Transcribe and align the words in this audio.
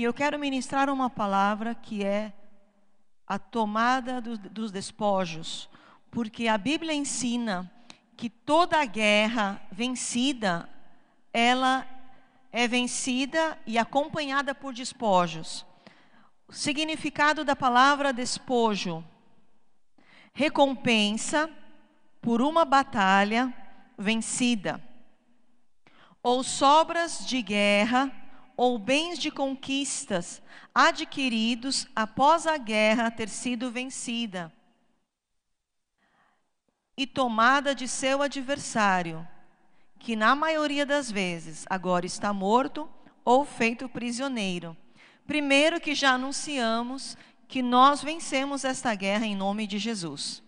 E 0.00 0.02
eu 0.02 0.14
quero 0.14 0.38
ministrar 0.38 0.88
uma 0.88 1.10
palavra 1.10 1.74
que 1.74 2.02
é 2.02 2.32
a 3.26 3.38
tomada 3.38 4.18
do, 4.18 4.38
dos 4.38 4.72
despojos, 4.72 5.68
porque 6.10 6.48
a 6.48 6.56
Bíblia 6.56 6.94
ensina 6.94 7.70
que 8.16 8.30
toda 8.30 8.82
guerra 8.86 9.60
vencida, 9.70 10.66
ela 11.34 11.86
é 12.50 12.66
vencida 12.66 13.58
e 13.66 13.76
acompanhada 13.76 14.54
por 14.54 14.72
despojos. 14.72 15.66
O 16.48 16.52
significado 16.54 17.44
da 17.44 17.54
palavra 17.54 18.10
despojo: 18.10 19.04
recompensa 20.32 21.50
por 22.22 22.40
uma 22.40 22.64
batalha 22.64 23.52
vencida, 23.98 24.82
ou 26.22 26.42
sobras 26.42 27.26
de 27.26 27.42
guerra 27.42 28.10
ou 28.62 28.78
bens 28.78 29.18
de 29.18 29.30
conquistas 29.30 30.42
adquiridos 30.74 31.88
após 31.96 32.46
a 32.46 32.58
guerra 32.58 33.10
ter 33.10 33.30
sido 33.30 33.70
vencida 33.70 34.52
e 36.94 37.06
tomada 37.06 37.74
de 37.74 37.88
seu 37.88 38.20
adversário, 38.20 39.26
que 39.98 40.14
na 40.14 40.34
maioria 40.34 40.84
das 40.84 41.10
vezes 41.10 41.64
agora 41.70 42.04
está 42.04 42.34
morto 42.34 42.86
ou 43.24 43.46
feito 43.46 43.88
prisioneiro. 43.88 44.76
Primeiro 45.26 45.80
que 45.80 45.94
já 45.94 46.10
anunciamos 46.10 47.16
que 47.48 47.62
nós 47.62 48.02
vencemos 48.02 48.62
esta 48.62 48.94
guerra 48.94 49.24
em 49.24 49.34
nome 49.34 49.66
de 49.66 49.78
Jesus. 49.78 50.42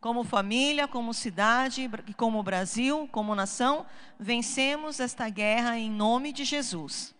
Como 0.00 0.22
família, 0.22 0.86
como 0.86 1.12
cidade, 1.12 1.90
como 2.16 2.44
Brasil, 2.44 3.08
como 3.10 3.34
nação, 3.34 3.84
vencemos 4.20 5.00
esta 5.00 5.28
guerra 5.28 5.76
em 5.76 5.90
nome 5.90 6.32
de 6.32 6.44
Jesus. 6.44 7.12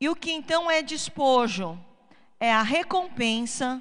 E 0.00 0.08
o 0.08 0.16
que 0.16 0.30
então 0.30 0.70
é 0.70 0.82
despojo? 0.82 1.78
É 2.38 2.52
a 2.52 2.62
recompensa 2.62 3.80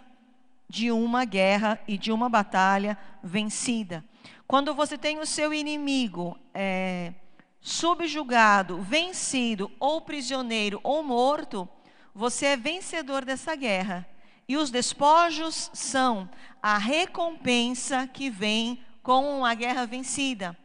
de 0.70 0.92
uma 0.92 1.26
guerra 1.26 1.80
e 1.88 1.98
de 1.98 2.12
uma 2.12 2.30
batalha 2.30 2.98
vencida. 3.22 4.04
Quando 4.48 4.74
você 4.74 4.98
tem 4.98 5.20
o 5.20 5.26
seu 5.26 5.54
inimigo 5.54 6.38
é, 6.54 7.14
subjugado, 7.60 8.80
vencido, 8.82 9.72
ou 9.80 10.00
prisioneiro, 10.00 10.80
ou 10.84 11.04
morto, 11.04 11.68
você 12.14 12.48
é 12.48 12.58
vencedor 12.58 13.26
dessa 13.26 13.56
guerra. 13.56 14.08
E 14.48 14.56
os 14.56 14.70
despojos 14.70 15.70
são 15.74 16.30
a 16.62 16.78
recompensa 16.78 18.08
que 18.08 18.30
vem 18.30 18.82
com 19.04 19.44
a 19.44 19.54
guerra 19.54 19.86
vencida. 19.86 20.58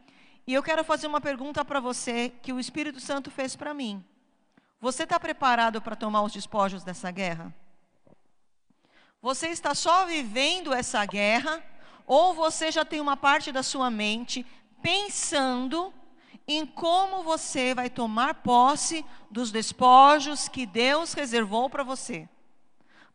E 0.47 0.53
eu 0.53 0.63
quero 0.63 0.83
fazer 0.83 1.07
uma 1.07 1.19
pergunta 1.19 1.65
para 1.65 1.79
você 1.79 2.31
que 2.41 2.53
o 2.53 2.59
Espírito 2.59 2.99
Santo 2.99 3.29
fez 3.29 3.55
para 3.55 3.73
mim. 3.73 4.03
Você 4.81 5.03
está 5.03 5.19
preparado 5.19 5.79
para 5.79 5.95
tomar 5.95 6.23
os 6.23 6.33
despojos 6.33 6.83
dessa 6.83 7.11
guerra? 7.11 7.53
Você 9.21 9.49
está 9.49 9.75
só 9.75 10.07
vivendo 10.07 10.73
essa 10.73 11.05
guerra, 11.05 11.63
ou 12.07 12.33
você 12.33 12.71
já 12.71 12.83
tem 12.83 12.99
uma 12.99 13.15
parte 13.15 13.51
da 13.51 13.61
sua 13.61 13.91
mente 13.91 14.43
pensando 14.81 15.93
em 16.47 16.65
como 16.65 17.21
você 17.21 17.75
vai 17.75 17.91
tomar 17.91 18.33
posse 18.41 19.05
dos 19.29 19.51
despojos 19.51 20.47
que 20.47 20.65
Deus 20.65 21.13
reservou 21.13 21.69
para 21.69 21.83
você? 21.83 22.27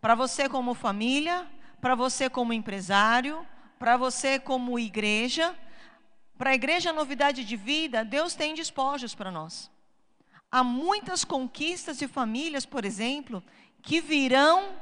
Para 0.01 0.15
você, 0.15 0.49
como 0.49 0.73
família, 0.73 1.51
para 1.81 1.97
você, 1.97 2.31
como 2.31 2.53
empresário, 2.53 3.45
para 3.77 3.97
você, 3.97 4.39
como 4.39 4.79
igreja. 4.79 5.53
Para 6.39 6.51
a 6.51 6.55
igreja 6.55 6.93
Novidade 6.93 7.45
de 7.45 7.57
Vida, 7.57 8.05
Deus 8.05 8.37
tem 8.37 8.55
despojos 8.55 9.17
para 9.17 9.33
nós. 9.33 9.69
Há 10.57 10.65
muitas 10.65 11.23
conquistas 11.23 11.99
de 11.99 12.09
famílias, 12.09 12.65
por 12.65 12.87
exemplo, 12.87 13.45
que 13.83 14.01
virão 14.01 14.75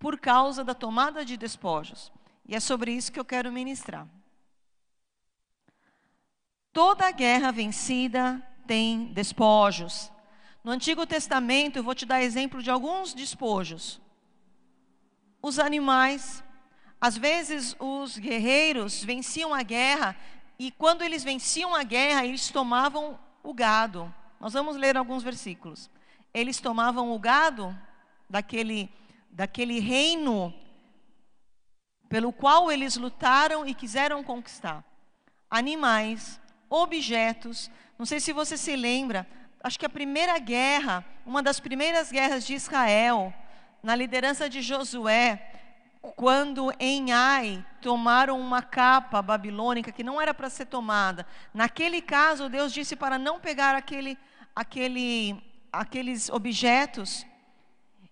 por 0.00 0.18
causa 0.18 0.64
da 0.64 0.74
tomada 0.74 1.24
de 1.24 1.36
despojos. 1.36 2.10
E 2.44 2.56
é 2.56 2.58
sobre 2.58 2.90
isso 2.90 3.12
que 3.12 3.20
eu 3.20 3.24
quero 3.24 3.52
ministrar. 3.52 4.04
Toda 6.72 7.08
guerra 7.12 7.52
vencida 7.52 8.44
tem 8.66 9.12
despojos. 9.12 10.10
No 10.64 10.72
Antigo 10.72 11.06
Testamento, 11.06 11.76
eu 11.76 11.84
vou 11.84 11.94
te 11.94 12.04
dar 12.04 12.20
exemplo 12.20 12.60
de 12.60 12.68
alguns 12.68 13.14
despojos. 13.14 14.00
Os 15.40 15.60
animais, 15.60 16.42
às 17.00 17.16
vezes 17.16 17.76
os 17.78 18.18
guerreiros 18.18 19.04
venciam 19.04 19.54
a 19.54 19.62
guerra 19.62 20.16
e 20.58 20.72
quando 20.72 21.02
eles 21.02 21.22
venciam 21.22 21.76
a 21.76 21.84
guerra, 21.84 22.26
eles 22.26 22.50
tomavam 22.50 23.16
o 23.40 23.54
gado. 23.54 24.12
Nós 24.44 24.52
vamos 24.52 24.76
ler 24.76 24.94
alguns 24.94 25.22
versículos. 25.22 25.90
Eles 26.34 26.60
tomavam 26.60 27.12
o 27.12 27.18
gado 27.18 27.74
daquele, 28.28 28.92
daquele 29.30 29.80
reino 29.80 30.52
pelo 32.10 32.30
qual 32.30 32.70
eles 32.70 32.94
lutaram 32.96 33.66
e 33.66 33.72
quiseram 33.72 34.22
conquistar. 34.22 34.84
Animais, 35.48 36.38
objetos. 36.68 37.70
Não 37.98 38.04
sei 38.04 38.20
se 38.20 38.34
você 38.34 38.58
se 38.58 38.76
lembra, 38.76 39.26
acho 39.62 39.78
que 39.78 39.86
a 39.86 39.88
primeira 39.88 40.38
guerra, 40.38 41.02
uma 41.24 41.42
das 41.42 41.58
primeiras 41.58 42.12
guerras 42.12 42.46
de 42.46 42.52
Israel, 42.52 43.32
na 43.82 43.96
liderança 43.96 44.46
de 44.46 44.60
Josué, 44.60 45.40
quando 46.16 46.70
em 46.78 47.12
Ai 47.12 47.64
tomaram 47.80 48.38
uma 48.38 48.60
capa 48.60 49.22
babilônica 49.22 49.90
que 49.90 50.04
não 50.04 50.20
era 50.20 50.34
para 50.34 50.50
ser 50.50 50.66
tomada. 50.66 51.26
Naquele 51.54 52.02
caso, 52.02 52.50
Deus 52.50 52.74
disse 52.74 52.94
para 52.94 53.18
não 53.18 53.40
pegar 53.40 53.74
aquele 53.74 54.18
aquele, 54.54 55.42
aqueles 55.72 56.28
objetos 56.28 57.26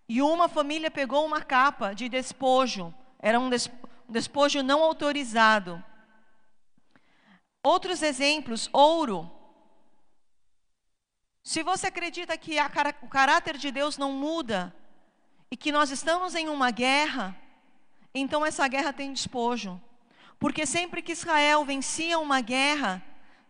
e 0.08 0.20
uma 0.20 0.48
família 0.48 0.91
pegou 0.91 1.25
uma 1.25 1.41
capa 1.41 1.94
de 1.94 2.08
despojo, 2.08 2.92
era 3.19 3.38
um 3.38 3.48
despojo 4.08 4.62
não 4.62 4.82
autorizado. 4.82 5.82
Outros 7.62 8.03
exemplos, 8.03 8.69
ouro. 8.72 9.30
Se 11.44 11.62
você 11.62 11.86
acredita 11.86 12.36
que 12.36 12.59
a, 12.59 12.70
o 13.03 13.09
caráter 13.09 13.56
de 13.56 13.70
Deus 13.70 13.97
não 13.97 14.12
muda 14.12 14.74
e 15.50 15.56
que 15.56 15.70
nós 15.70 15.91
estamos 15.91 16.34
em 16.34 16.48
uma 16.48 16.70
guerra, 16.70 17.36
então 18.14 18.44
essa 18.44 18.66
guerra 18.66 18.92
tem 18.92 19.12
despojo. 19.12 19.80
Porque 20.38 20.66
sempre 20.66 21.03
que 21.03 21.12
Israel 21.12 21.64
vencia 21.64 22.19
uma 22.19 22.41
guerra, 22.41 23.00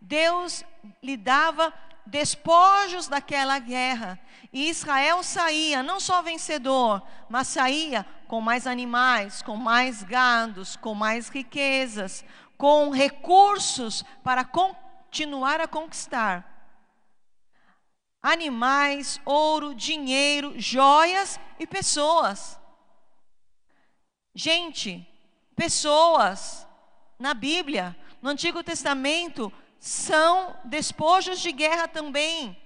Deus 0.00 0.62
lhe 1.03 1.16
dava 1.16 1.72
despojos 2.07 3.09
daquela 3.09 3.59
guerra. 3.59 4.19
E 4.53 4.69
Israel 4.69 5.23
saía 5.23 5.83
não 5.83 5.99
só 5.99 6.23
vencedor, 6.23 7.03
mas 7.29 7.49
saía 7.49 8.07
com 8.27 8.41
mais 8.41 8.67
animais, 8.67 9.43
com 9.43 9.57
mais 9.57 10.03
gados, 10.03 10.77
com 10.77 10.95
mais 10.95 11.29
riquezas, 11.29 12.25
com 12.57 12.91
recursos 12.91 14.05
para 14.23 14.45
continuar 14.45 15.61
a 15.61 15.69
conquistar. 15.69 16.49
Animais, 18.23 19.21
ouro, 19.25 19.75
dinheiro, 19.75 20.55
joias 20.59 21.41
e 21.59 21.67
pessoas. 21.67 22.59
Gente, 24.34 25.07
pessoas 25.57 26.67
na 27.19 27.34
Bíblia, 27.34 27.97
no 28.21 28.31
Antigo 28.31 28.63
Testamento, 28.63 29.53
são 29.82 30.56
despojos 30.65 31.41
de 31.41 31.50
guerra 31.50 31.88
também. 31.88 32.56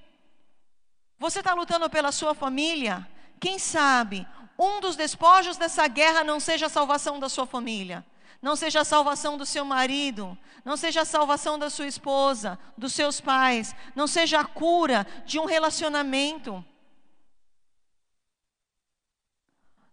Você 1.19 1.39
está 1.39 1.55
lutando 1.55 1.89
pela 1.89 2.13
sua 2.13 2.35
família? 2.35 3.09
Quem 3.41 3.59
sabe 3.59 4.29
um 4.59 4.81
dos 4.83 4.97
despojos 4.97 5.57
dessa 5.57 5.89
guerra 5.89 6.23
não 6.23 6.39
seja 6.39 6.67
a 6.67 6.69
salvação 6.69 7.19
da 7.19 7.31
sua 7.31 7.47
família, 7.47 8.05
não 8.43 8.55
seja 8.55 8.83
a 8.83 8.85
salvação 8.85 9.39
do 9.39 9.47
seu 9.47 9.65
marido, 9.65 10.37
não 10.63 10.77
seja 10.77 11.01
a 11.01 11.05
salvação 11.07 11.59
da 11.59 11.71
sua 11.71 11.87
esposa, 11.87 12.59
dos 12.77 12.93
seus 12.93 13.19
pais, 13.19 13.75
não 13.95 14.07
seja 14.07 14.41
a 14.41 14.45
cura 14.45 15.07
de 15.25 15.39
um 15.39 15.47
relacionamento. 15.47 16.63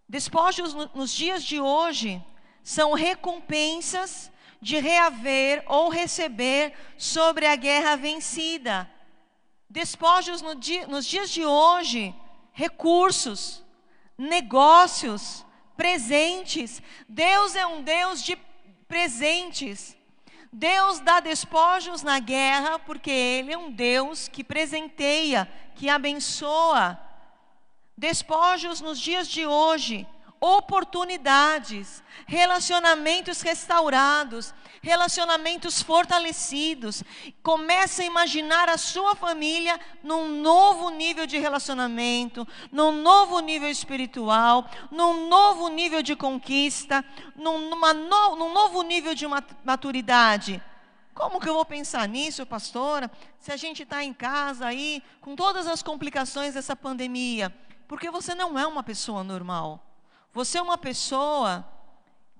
Despojos 0.10 0.74
nos 0.94 1.14
dias 1.14 1.42
de 1.42 1.62
hoje 1.62 2.22
são 2.62 2.92
recompensas 2.92 4.30
de 4.64 4.80
reaver 4.80 5.62
ou 5.68 5.90
receber 5.90 6.74
sobre 6.98 7.46
a 7.46 7.56
guerra 7.56 7.98
vencida. 7.98 8.90
Despojos 9.70 10.42
no 10.42 10.54
nos 10.88 11.06
dias 11.06 11.30
de 11.30 11.46
hoje, 11.46 12.16
recursos, 12.54 13.62
negócios, 14.18 15.46
presentes. 15.76 16.82
Deus 17.10 17.56
é 17.56 17.66
um 17.66 17.84
Deus 17.84 18.24
de 18.24 18.38
presentes. 18.88 19.98
Deus 20.52 21.00
dá 21.00 21.20
despojos 21.20 22.02
na 22.02 22.20
guerra 22.20 22.80
porque 22.80 23.12
Ele 23.12 23.52
é 23.52 23.58
um 23.58 23.72
Deus 23.72 24.30
que 24.30 24.44
presenteia, 24.44 25.52
que 25.76 25.90
abençoa. 25.90 26.98
Despojos 27.98 28.80
nos 28.80 29.00
dias 29.00 29.28
de 29.28 29.46
hoje, 29.46 30.08
oportunidades, 30.44 32.04
relacionamentos 32.28 33.42
restaurados, 33.42 34.54
relacionamentos 34.82 35.82
fortalecidos. 35.82 37.02
Comece 37.42 38.02
a 38.02 38.06
imaginar 38.06 38.68
a 38.68 38.78
sua 38.78 39.16
família 39.16 39.80
num 40.04 40.42
novo 40.42 40.90
nível 40.90 41.26
de 41.26 41.38
relacionamento, 41.38 42.46
num 42.74 42.92
novo 42.92 43.40
nível 43.40 43.70
espiritual, 43.70 44.70
num 44.92 45.30
novo 45.30 45.70
nível 45.70 46.04
de 46.04 46.14
conquista, 46.14 47.06
num, 47.38 47.70
no, 47.70 48.36
num 48.36 48.54
novo 48.54 48.82
nível 48.82 49.16
de 49.16 49.26
maturidade. 49.64 50.62
Como 51.14 51.40
que 51.40 51.48
eu 51.48 51.54
vou 51.54 51.64
pensar 51.64 52.06
nisso, 52.10 52.46
pastora, 52.46 53.10
se 53.40 53.54
a 53.54 53.56
gente 53.56 53.84
está 53.84 54.04
em 54.04 54.12
casa 54.12 54.66
aí, 54.66 55.02
com 55.22 55.38
todas 55.38 55.68
as 55.68 55.82
complicações 55.82 56.54
dessa 56.54 56.76
pandemia? 56.76 57.50
Porque 57.88 58.12
você 58.12 58.36
não 58.36 58.60
é 58.60 58.68
uma 58.68 58.84
pessoa 58.84 59.24
normal. 59.24 59.93
Você 60.34 60.58
é 60.58 60.62
uma 60.62 60.78
pessoa 60.78 61.64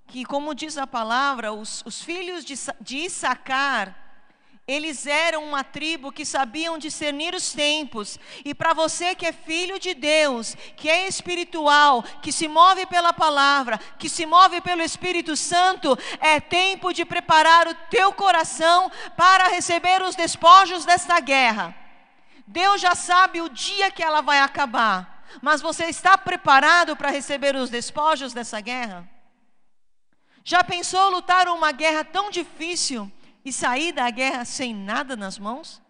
que, 0.08 0.26
como 0.26 0.56
diz 0.56 0.78
a 0.78 0.88
palavra, 0.88 1.54
os, 1.54 1.84
os 1.86 2.02
filhos 2.02 2.44
de, 2.44 2.56
de 2.82 2.98
Issacar, 2.98 3.96
eles 4.66 5.06
eram 5.06 5.44
uma 5.44 5.64
tribo 5.64 6.12
que 6.12 6.26
sabiam 6.26 6.78
discernir 6.78 7.36
os 7.36 7.52
tempos. 7.52 8.18
E 8.46 8.56
para 8.56 8.74
você 8.74 9.14
que 9.14 9.26
é 9.26 9.34
filho 9.34 9.78
de 9.78 9.94
Deus, 9.94 10.56
que 10.78 10.90
é 10.90 11.06
espiritual, 11.08 12.02
que 12.22 12.32
se 12.32 12.48
move 12.48 12.86
pela 12.86 13.14
palavra, 13.14 13.78
que 14.00 14.08
se 14.08 14.26
move 14.26 14.62
pelo 14.62 14.82
Espírito 14.82 15.36
Santo, 15.36 15.98
é 16.20 16.40
tempo 16.40 16.94
de 16.94 17.04
preparar 17.04 17.68
o 17.68 17.76
teu 17.92 18.14
coração 18.14 18.90
para 19.18 19.50
receber 19.50 20.02
os 20.02 20.16
despojos 20.16 20.86
desta 20.86 21.20
guerra. 21.20 21.76
Deus 22.48 22.80
já 22.80 22.96
sabe 22.96 23.42
o 23.42 23.50
dia 23.50 23.92
que 23.92 24.02
ela 24.02 24.22
vai 24.22 24.40
acabar, 24.40 25.13
mas 25.42 25.62
você 25.62 25.86
está 25.86 26.18
preparado 26.18 26.96
para 26.96 27.10
receber 27.10 27.56
os 27.56 27.70
despojos 27.70 28.34
dessa 28.34 28.60
guerra? 28.60 29.10
Já 30.44 30.64
pensou 30.64 31.10
lutar 31.10 31.48
uma 31.48 31.72
guerra 31.72 32.04
tão 32.04 32.30
difícil? 32.30 33.12
e 33.46 33.52
sair 33.52 33.92
da 33.92 34.10
guerra 34.10 34.46
sem 34.46 34.74
nada 34.74 35.16
nas 35.16 35.38
mãos? 35.38 35.82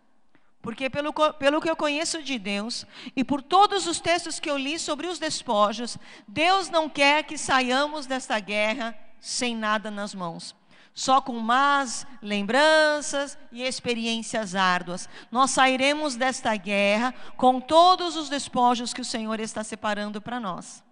Porque, 0.62 0.90
pelo, 0.90 1.14
pelo 1.34 1.62
que 1.62 1.70
eu 1.70 1.76
conheço 1.76 2.24
de 2.24 2.40
Deus 2.40 2.86
e 3.16 3.24
por 3.24 3.42
todos 3.42 3.86
os 3.86 4.00
textos 4.00 4.40
que 4.40 4.50
eu 4.50 4.58
li 4.58 4.80
sobre 4.80 5.08
os 5.08 5.20
despojos, 5.20 5.98
Deus 6.28 6.70
não 6.70 6.90
quer 6.90 7.24
que 7.24 7.38
saiamos 7.38 8.06
desta 8.06 8.40
guerra 8.40 8.98
sem 9.20 9.56
nada 9.56 9.92
nas 9.92 10.16
mãos. 10.16 10.56
Só 10.94 11.20
com 11.20 11.40
más 11.40 12.06
lembranças 12.22 13.38
e 13.52 13.64
experiências 13.64 14.54
árduas. 14.54 15.10
Nós 15.32 15.50
sairemos 15.50 16.16
desta 16.16 16.56
guerra 16.56 17.14
com 17.36 17.60
todos 17.60 18.16
os 18.16 18.30
despojos 18.30 18.94
que 18.94 19.02
o 19.02 19.06
Senhor 19.06 19.40
está 19.40 19.64
separando 19.64 20.22
para 20.22 20.40
nós. 20.40 20.84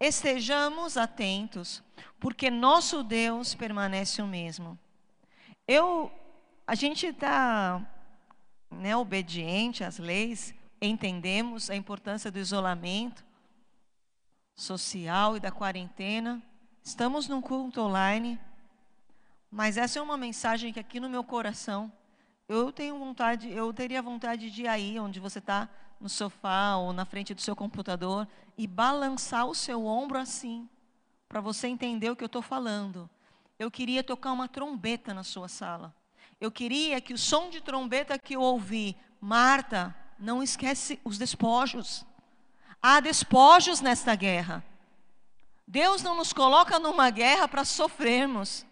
Estejamos 0.00 0.96
atentos, 0.96 1.82
porque 2.18 2.50
nosso 2.50 3.02
Deus 3.02 3.54
permanece 3.54 4.22
o 4.22 4.26
mesmo. 4.26 4.78
Eu, 5.66 6.10
a 6.66 6.74
gente 6.74 7.06
está 7.06 7.84
né, 8.70 8.96
obediente 8.96 9.84
às 9.84 9.98
leis, 9.98 10.54
entendemos 10.80 11.68
a 11.68 11.76
importância 11.76 12.30
do 12.30 12.38
isolamento 12.38 13.27
social 14.58 15.36
e 15.36 15.40
da 15.40 15.52
quarentena. 15.52 16.42
Estamos 16.82 17.28
num 17.28 17.40
culto 17.40 17.80
online, 17.80 18.38
mas 19.48 19.76
essa 19.76 20.00
é 20.00 20.02
uma 20.02 20.16
mensagem 20.16 20.72
que 20.72 20.80
aqui 20.80 20.98
no 20.98 21.08
meu 21.08 21.22
coração 21.22 21.90
eu 22.48 22.72
tenho 22.72 22.98
vontade, 22.98 23.48
eu 23.50 23.72
teria 23.72 24.02
vontade 24.02 24.50
de 24.50 24.62
ir 24.62 24.68
aí 24.68 24.98
onde 24.98 25.20
você 25.20 25.38
está 25.38 25.68
no 26.00 26.08
sofá 26.08 26.76
ou 26.76 26.92
na 26.92 27.04
frente 27.04 27.32
do 27.34 27.40
seu 27.40 27.54
computador 27.54 28.26
e 28.56 28.66
balançar 28.66 29.46
o 29.46 29.54
seu 29.54 29.86
ombro 29.86 30.18
assim, 30.18 30.68
para 31.28 31.40
você 31.40 31.68
entender 31.68 32.10
o 32.10 32.16
que 32.16 32.24
eu 32.24 32.26
estou 32.26 32.42
falando. 32.42 33.08
Eu 33.58 33.70
queria 33.70 34.02
tocar 34.02 34.32
uma 34.32 34.48
trombeta 34.48 35.14
na 35.14 35.22
sua 35.22 35.46
sala. 35.46 35.94
Eu 36.40 36.50
queria 36.50 37.00
que 37.00 37.14
o 37.14 37.18
som 37.18 37.48
de 37.48 37.60
trombeta 37.60 38.18
que 38.18 38.34
eu 38.34 38.40
ouvi, 38.40 38.96
Marta, 39.20 39.94
não 40.18 40.42
esquece 40.42 40.98
os 41.04 41.16
despojos. 41.16 42.04
Há 42.82 43.00
despojos 43.00 43.80
nesta 43.80 44.14
guerra. 44.14 44.64
Deus 45.66 46.02
não 46.02 46.16
nos 46.16 46.32
coloca 46.32 46.78
numa 46.78 47.10
guerra 47.10 47.46
para 47.46 47.64
sofrermos 47.64 48.64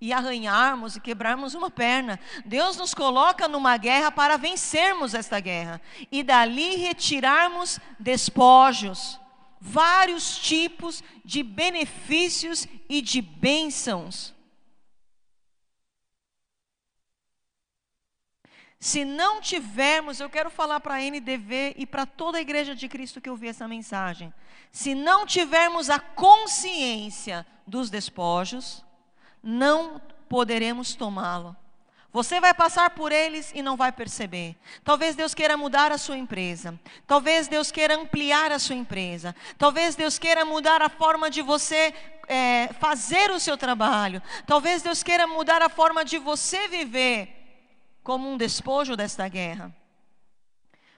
e 0.00 0.12
arranharmos 0.12 0.96
e 0.96 1.00
quebrarmos 1.00 1.54
uma 1.54 1.70
perna. 1.70 2.20
Deus 2.44 2.76
nos 2.76 2.94
coloca 2.94 3.48
numa 3.48 3.76
guerra 3.76 4.12
para 4.12 4.36
vencermos 4.36 5.14
esta 5.14 5.40
guerra 5.40 5.80
e 6.12 6.22
dali 6.22 6.76
retirarmos 6.76 7.80
despojos, 7.98 9.18
vários 9.60 10.38
tipos 10.38 11.02
de 11.24 11.42
benefícios 11.42 12.68
e 12.88 13.00
de 13.00 13.20
bênçãos. 13.20 14.34
Se 18.80 19.04
não 19.04 19.40
tivermos, 19.40 20.20
eu 20.20 20.30
quero 20.30 20.50
falar 20.50 20.78
para 20.78 20.94
a 20.94 21.00
NDV 21.00 21.74
e 21.76 21.84
para 21.84 22.06
toda 22.06 22.38
a 22.38 22.40
igreja 22.40 22.76
de 22.76 22.88
Cristo 22.88 23.20
que 23.20 23.28
ouviu 23.28 23.50
essa 23.50 23.66
mensagem. 23.66 24.32
Se 24.70 24.94
não 24.94 25.26
tivermos 25.26 25.90
a 25.90 25.98
consciência 25.98 27.44
dos 27.66 27.90
despojos, 27.90 28.84
não 29.42 30.00
poderemos 30.28 30.94
tomá-lo. 30.94 31.56
Você 32.12 32.40
vai 32.40 32.54
passar 32.54 32.90
por 32.90 33.10
eles 33.10 33.52
e 33.54 33.62
não 33.62 33.76
vai 33.76 33.90
perceber. 33.90 34.56
Talvez 34.84 35.16
Deus 35.16 35.34
queira 35.34 35.56
mudar 35.56 35.90
a 35.90 35.98
sua 35.98 36.16
empresa. 36.16 36.78
Talvez 37.06 37.48
Deus 37.48 37.70
queira 37.70 37.96
ampliar 37.96 38.50
a 38.52 38.58
sua 38.58 38.76
empresa. 38.76 39.34
Talvez 39.58 39.96
Deus 39.96 40.18
queira 40.18 40.44
mudar 40.44 40.80
a 40.80 40.88
forma 40.88 41.28
de 41.28 41.42
você 41.42 41.92
é, 42.28 42.70
fazer 42.78 43.30
o 43.30 43.40
seu 43.40 43.58
trabalho. 43.58 44.22
Talvez 44.46 44.82
Deus 44.82 45.02
queira 45.02 45.26
mudar 45.26 45.62
a 45.62 45.68
forma 45.68 46.04
de 46.04 46.16
você 46.16 46.68
viver 46.68 47.37
como 48.08 48.26
um 48.26 48.38
despojo 48.38 48.96
desta 48.96 49.28
guerra. 49.28 49.70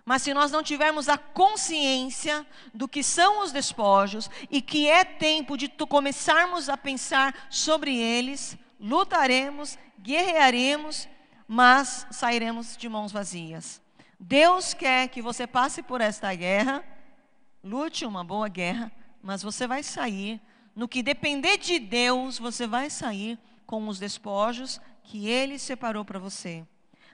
Mas 0.05 0.23
se 0.23 0.33
nós 0.33 0.53
não 0.53 0.63
tivermos 0.63 1.09
a 1.09 1.19
consciência 1.19 2.47
do 2.73 2.87
que 2.87 3.03
são 3.03 3.43
os 3.43 3.51
despojos 3.51 4.31
e 4.49 4.63
que 4.63 4.89
é 4.89 5.05
tempo 5.05 5.57
de 5.57 5.69
começarmos 5.69 6.69
a 6.69 6.77
pensar 6.77 7.49
sobre 7.51 7.99
eles, 7.99 8.57
lutaremos, 8.79 9.77
guerrearemos, 10.01 11.09
mas 11.49 12.07
sairemos 12.13 12.77
de 12.77 12.89
mãos 12.89 13.11
vazias. 13.11 13.83
Deus 14.17 14.73
quer 14.73 15.09
que 15.09 15.21
você 15.21 15.49
passe 15.49 15.83
por 15.83 16.01
esta 16.01 16.33
guerra, 16.33 16.85
lute 17.61 18.07
uma 18.07 18.23
boa 18.23 18.47
guerra, 18.47 18.93
mas 19.21 19.43
você 19.43 19.67
vai 19.67 19.83
sair, 19.83 20.41
no 20.77 20.87
que 20.87 21.03
depender 21.03 21.57
de 21.57 21.81
Deus, 21.81 22.39
você 22.39 22.69
vai 22.69 22.89
sair 22.89 23.37
com 23.67 23.89
os 23.89 23.99
despojos 23.99 24.81
que 25.03 25.27
Ele 25.29 25.59
separou 25.59 26.05
para 26.05 26.21
você. 26.21 26.65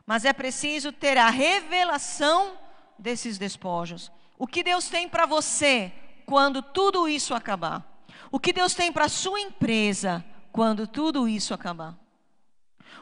Mas 0.07 0.25
é 0.25 0.33
preciso 0.33 0.93
ter 0.93 1.19
a 1.19 1.29
revelação 1.29 2.57
desses 2.97 3.37
despojos. 3.37 4.13
O 4.39 4.47
que 4.47 4.63
Deus 4.63 4.89
tem 4.89 5.09
para 5.09 5.27
você 5.27 5.93
quando 6.25 6.63
tudo 6.63 7.09
isso 7.09 7.35
acabar? 7.35 7.85
O 8.31 8.39
que 8.39 8.53
Deus 8.53 8.73
tem 8.75 8.93
para 8.93 9.07
a 9.07 9.09
sua 9.09 9.41
empresa 9.41 10.25
quando 10.53 10.87
tudo 10.87 11.27
isso 11.27 11.53
acabar? 11.53 11.95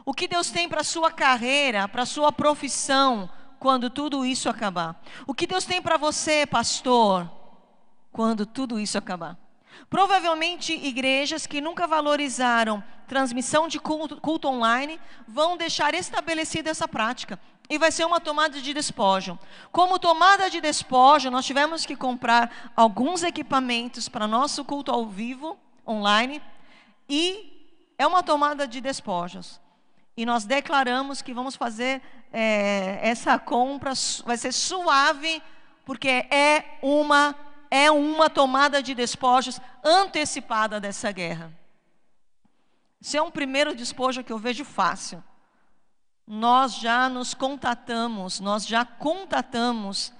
O 0.06 0.14
que 0.14 0.26
Deus 0.26 0.50
tem 0.50 0.68
para 0.68 0.80
a 0.80 0.84
sua 0.84 1.10
carreira, 1.10 1.86
para 1.86 2.02
a 2.02 2.06
sua 2.06 2.32
profissão, 2.32 3.30
quando 3.58 3.90
tudo 3.90 4.24
isso 4.24 4.48
acabar? 4.48 5.00
O 5.26 5.34
que 5.34 5.46
Deus 5.46 5.64
tem 5.64 5.80
para 5.80 5.96
você, 5.96 6.46
pastor, 6.46 7.30
quando 8.10 8.46
tudo 8.46 8.78
isso 8.78 8.96
acabar? 8.96 9.43
Provavelmente 9.88 10.72
igrejas 10.72 11.46
que 11.46 11.60
nunca 11.60 11.86
valorizaram 11.86 12.82
transmissão 13.06 13.68
de 13.68 13.78
culto, 13.78 14.20
culto, 14.20 14.48
online 14.48 15.00
vão 15.28 15.56
deixar 15.56 15.94
estabelecida 15.94 16.70
essa 16.70 16.88
prática 16.88 17.38
e 17.68 17.78
vai 17.78 17.90
ser 17.90 18.04
uma 18.04 18.20
tomada 18.20 18.60
de 18.60 18.74
despojo. 18.74 19.38
Como 19.70 19.98
tomada 19.98 20.50
de 20.50 20.60
despojo, 20.60 21.30
nós 21.30 21.44
tivemos 21.44 21.86
que 21.86 21.96
comprar 21.96 22.72
alguns 22.76 23.22
equipamentos 23.22 24.08
para 24.08 24.26
nosso 24.26 24.64
culto 24.64 24.90
ao 24.90 25.06
vivo 25.06 25.56
online 25.86 26.42
e 27.08 27.52
é 27.98 28.06
uma 28.06 28.22
tomada 28.22 28.66
de 28.66 28.80
despojos. 28.80 29.60
E 30.16 30.24
nós 30.24 30.44
declaramos 30.44 31.22
que 31.22 31.34
vamos 31.34 31.56
fazer 31.56 32.00
é, 32.32 33.00
essa 33.02 33.38
compra, 33.38 33.92
vai 34.24 34.36
ser 34.36 34.52
suave, 34.52 35.42
porque 35.84 36.08
é 36.08 36.78
uma 36.82 37.34
é 37.76 37.90
uma 37.90 38.30
tomada 38.30 38.80
de 38.80 38.94
despojos 38.94 39.60
antecipada 39.82 40.78
dessa 40.78 41.10
guerra. 41.10 41.52
Esse 43.02 43.16
é 43.16 43.22
um 43.22 43.32
primeiro 43.32 43.74
despojo 43.74 44.22
que 44.22 44.32
eu 44.32 44.38
vejo 44.38 44.64
fácil. 44.64 45.20
Nós 46.24 46.76
já 46.76 47.08
nos 47.08 47.34
contatamos, 47.34 48.38
nós 48.38 48.64
já 48.64 48.84
contatamos, 48.84 50.12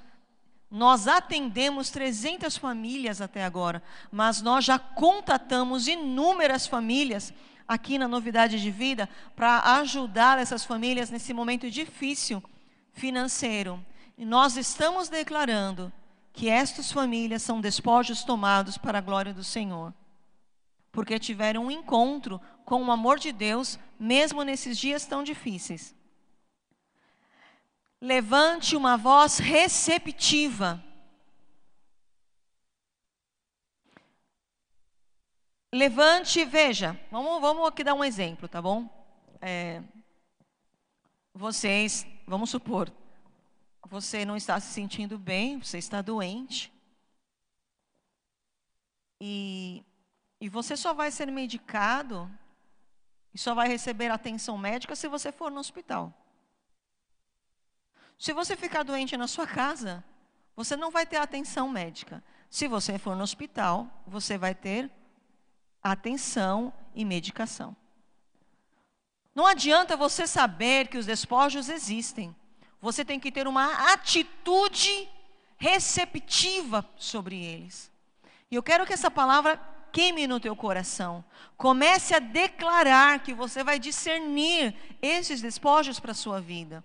nós 0.68 1.06
atendemos 1.06 1.90
300 1.90 2.56
famílias 2.56 3.20
até 3.20 3.44
agora, 3.44 3.80
mas 4.11 4.42
nós 4.42 4.64
já 4.64 4.76
contatamos 4.76 5.87
inúmeras 5.87 6.66
famílias 6.66 7.32
aqui 7.68 7.99
na 7.99 8.08
Novidade 8.08 8.61
de 8.61 8.70
Vida 8.73 9.08
para 9.37 9.76
ajudar 9.76 10.40
essas 10.40 10.64
famílias 10.64 11.08
nesse 11.08 11.32
momento 11.32 11.70
difícil 11.70 12.42
financeiro. 12.92 13.80
E 14.18 14.25
nós 14.25 14.56
estamos 14.56 15.08
declarando 15.08 15.92
que 16.34 16.50
estas 16.50 16.90
famílias 16.90 17.42
são 17.42 17.60
despojos 17.60 18.24
tomados 18.24 18.76
para 18.76 18.98
a 18.98 19.00
glória 19.00 19.32
do 19.32 19.44
Senhor. 19.44 19.94
Porque 20.90 21.16
tiveram 21.18 21.66
um 21.66 21.70
encontro 21.70 22.40
com 22.64 22.82
o 22.82 22.90
amor 22.90 23.20
de 23.20 23.30
Deus, 23.30 23.78
mesmo 23.98 24.42
nesses 24.42 24.76
dias 24.76 25.06
tão 25.06 25.22
difíceis. 25.22 25.94
Levante 28.00 28.76
uma 28.76 28.96
voz 28.96 29.38
receptiva. 29.38 30.82
Levante, 35.72 36.44
veja, 36.44 36.98
vamos, 37.12 37.40
vamos 37.40 37.68
aqui 37.68 37.84
dar 37.84 37.94
um 37.94 38.04
exemplo, 38.04 38.48
tá 38.48 38.60
bom? 38.60 38.88
É, 39.40 39.80
vocês, 41.32 42.04
vamos 42.26 42.50
supor, 42.50 42.92
você 43.88 44.24
não 44.24 44.36
está 44.36 44.58
se 44.60 44.72
sentindo 44.72 45.18
bem, 45.18 45.60
você 45.60 45.78
está 45.78 46.00
doente. 46.00 46.72
E, 49.20 49.84
e 50.40 50.48
você 50.48 50.76
só 50.76 50.92
vai 50.92 51.10
ser 51.10 51.30
medicado 51.30 52.30
e 53.32 53.38
só 53.38 53.54
vai 53.54 53.68
receber 53.68 54.10
atenção 54.10 54.56
médica 54.56 54.94
se 54.94 55.08
você 55.08 55.32
for 55.32 55.50
no 55.50 55.60
hospital. 55.60 56.12
Se 58.18 58.32
você 58.32 58.56
ficar 58.56 58.82
doente 58.82 59.16
na 59.16 59.26
sua 59.26 59.46
casa, 59.46 60.04
você 60.56 60.76
não 60.76 60.90
vai 60.90 61.04
ter 61.04 61.16
atenção 61.16 61.68
médica. 61.68 62.22
Se 62.48 62.68
você 62.68 62.98
for 62.98 63.16
no 63.16 63.22
hospital, 63.22 63.88
você 64.06 64.38
vai 64.38 64.54
ter 64.54 64.90
atenção 65.82 66.72
e 66.94 67.04
medicação. 67.04 67.76
Não 69.34 69.46
adianta 69.46 69.96
você 69.96 70.26
saber 70.26 70.88
que 70.88 70.96
os 70.96 71.06
despojos 71.06 71.68
existem. 71.68 72.34
Você 72.84 73.02
tem 73.02 73.18
que 73.18 73.32
ter 73.32 73.48
uma 73.48 73.94
atitude 73.94 75.08
receptiva 75.56 76.86
sobre 76.98 77.42
eles. 77.42 77.90
E 78.50 78.54
eu 78.54 78.62
quero 78.62 78.84
que 78.84 78.92
essa 78.92 79.10
palavra 79.10 79.58
queime 79.90 80.26
no 80.26 80.38
teu 80.38 80.54
coração. 80.54 81.24
Comece 81.56 82.14
a 82.14 82.18
declarar 82.18 83.20
que 83.20 83.32
você 83.32 83.64
vai 83.64 83.78
discernir 83.78 84.74
esses 85.00 85.40
despojos 85.40 85.98
para 85.98 86.10
a 86.10 86.14
sua 86.14 86.42
vida. 86.42 86.84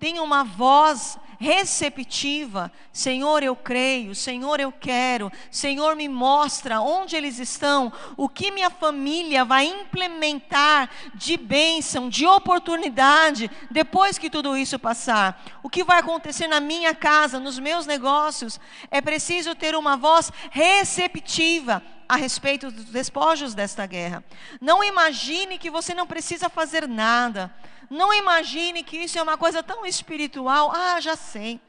Tenha 0.00 0.22
uma 0.22 0.42
voz 0.42 1.18
receptiva. 1.40 2.70
Senhor, 2.92 3.42
eu 3.42 3.54
creio. 3.56 4.14
Senhor, 4.14 4.60
eu 4.60 4.70
quero. 4.70 5.32
Senhor, 5.50 5.96
me 5.96 6.08
mostra 6.08 6.80
onde 6.80 7.16
eles 7.16 7.38
estão. 7.38 7.90
O 8.16 8.28
que 8.28 8.50
minha 8.50 8.68
família 8.68 9.44
vai 9.44 9.66
implementar 9.66 10.90
de 11.14 11.38
bênção, 11.38 12.10
de 12.10 12.26
oportunidade, 12.26 13.50
depois 13.70 14.18
que 14.18 14.28
tudo 14.28 14.56
isso 14.56 14.78
passar. 14.78 15.42
O 15.62 15.70
que 15.70 15.82
vai 15.84 15.98
acontecer 15.98 16.46
na 16.46 16.60
minha 16.60 16.94
casa, 16.94 17.40
nos 17.40 17.58
meus 17.58 17.86
negócios. 17.86 18.60
É 18.90 19.00
preciso 19.00 19.54
ter 19.54 19.74
uma 19.74 19.96
voz 19.96 20.30
receptiva 20.50 21.82
a 22.06 22.16
respeito 22.16 22.70
dos 22.70 22.86
despojos 22.86 23.54
desta 23.54 23.86
guerra. 23.86 24.24
Não 24.60 24.82
imagine 24.82 25.58
que 25.58 25.70
você 25.70 25.94
não 25.94 26.06
precisa 26.06 26.48
fazer 26.50 26.88
nada. 26.88 27.54
Não 27.90 28.14
imagine 28.14 28.84
que 28.84 28.96
isso 28.96 29.18
é 29.18 29.22
uma 29.22 29.36
coisa 29.36 29.64
tão 29.64 29.84
espiritual. 29.84 30.70
Ah, 30.72 31.00
já 31.00 31.16
sei. 31.16 31.60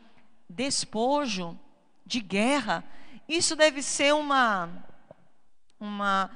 Despojo 0.48 1.60
de 2.06 2.22
guerra. 2.22 2.84
Isso 3.28 3.56
deve 3.56 3.82
ser 3.82 4.14
uma, 4.14 4.70
uma 5.80 6.30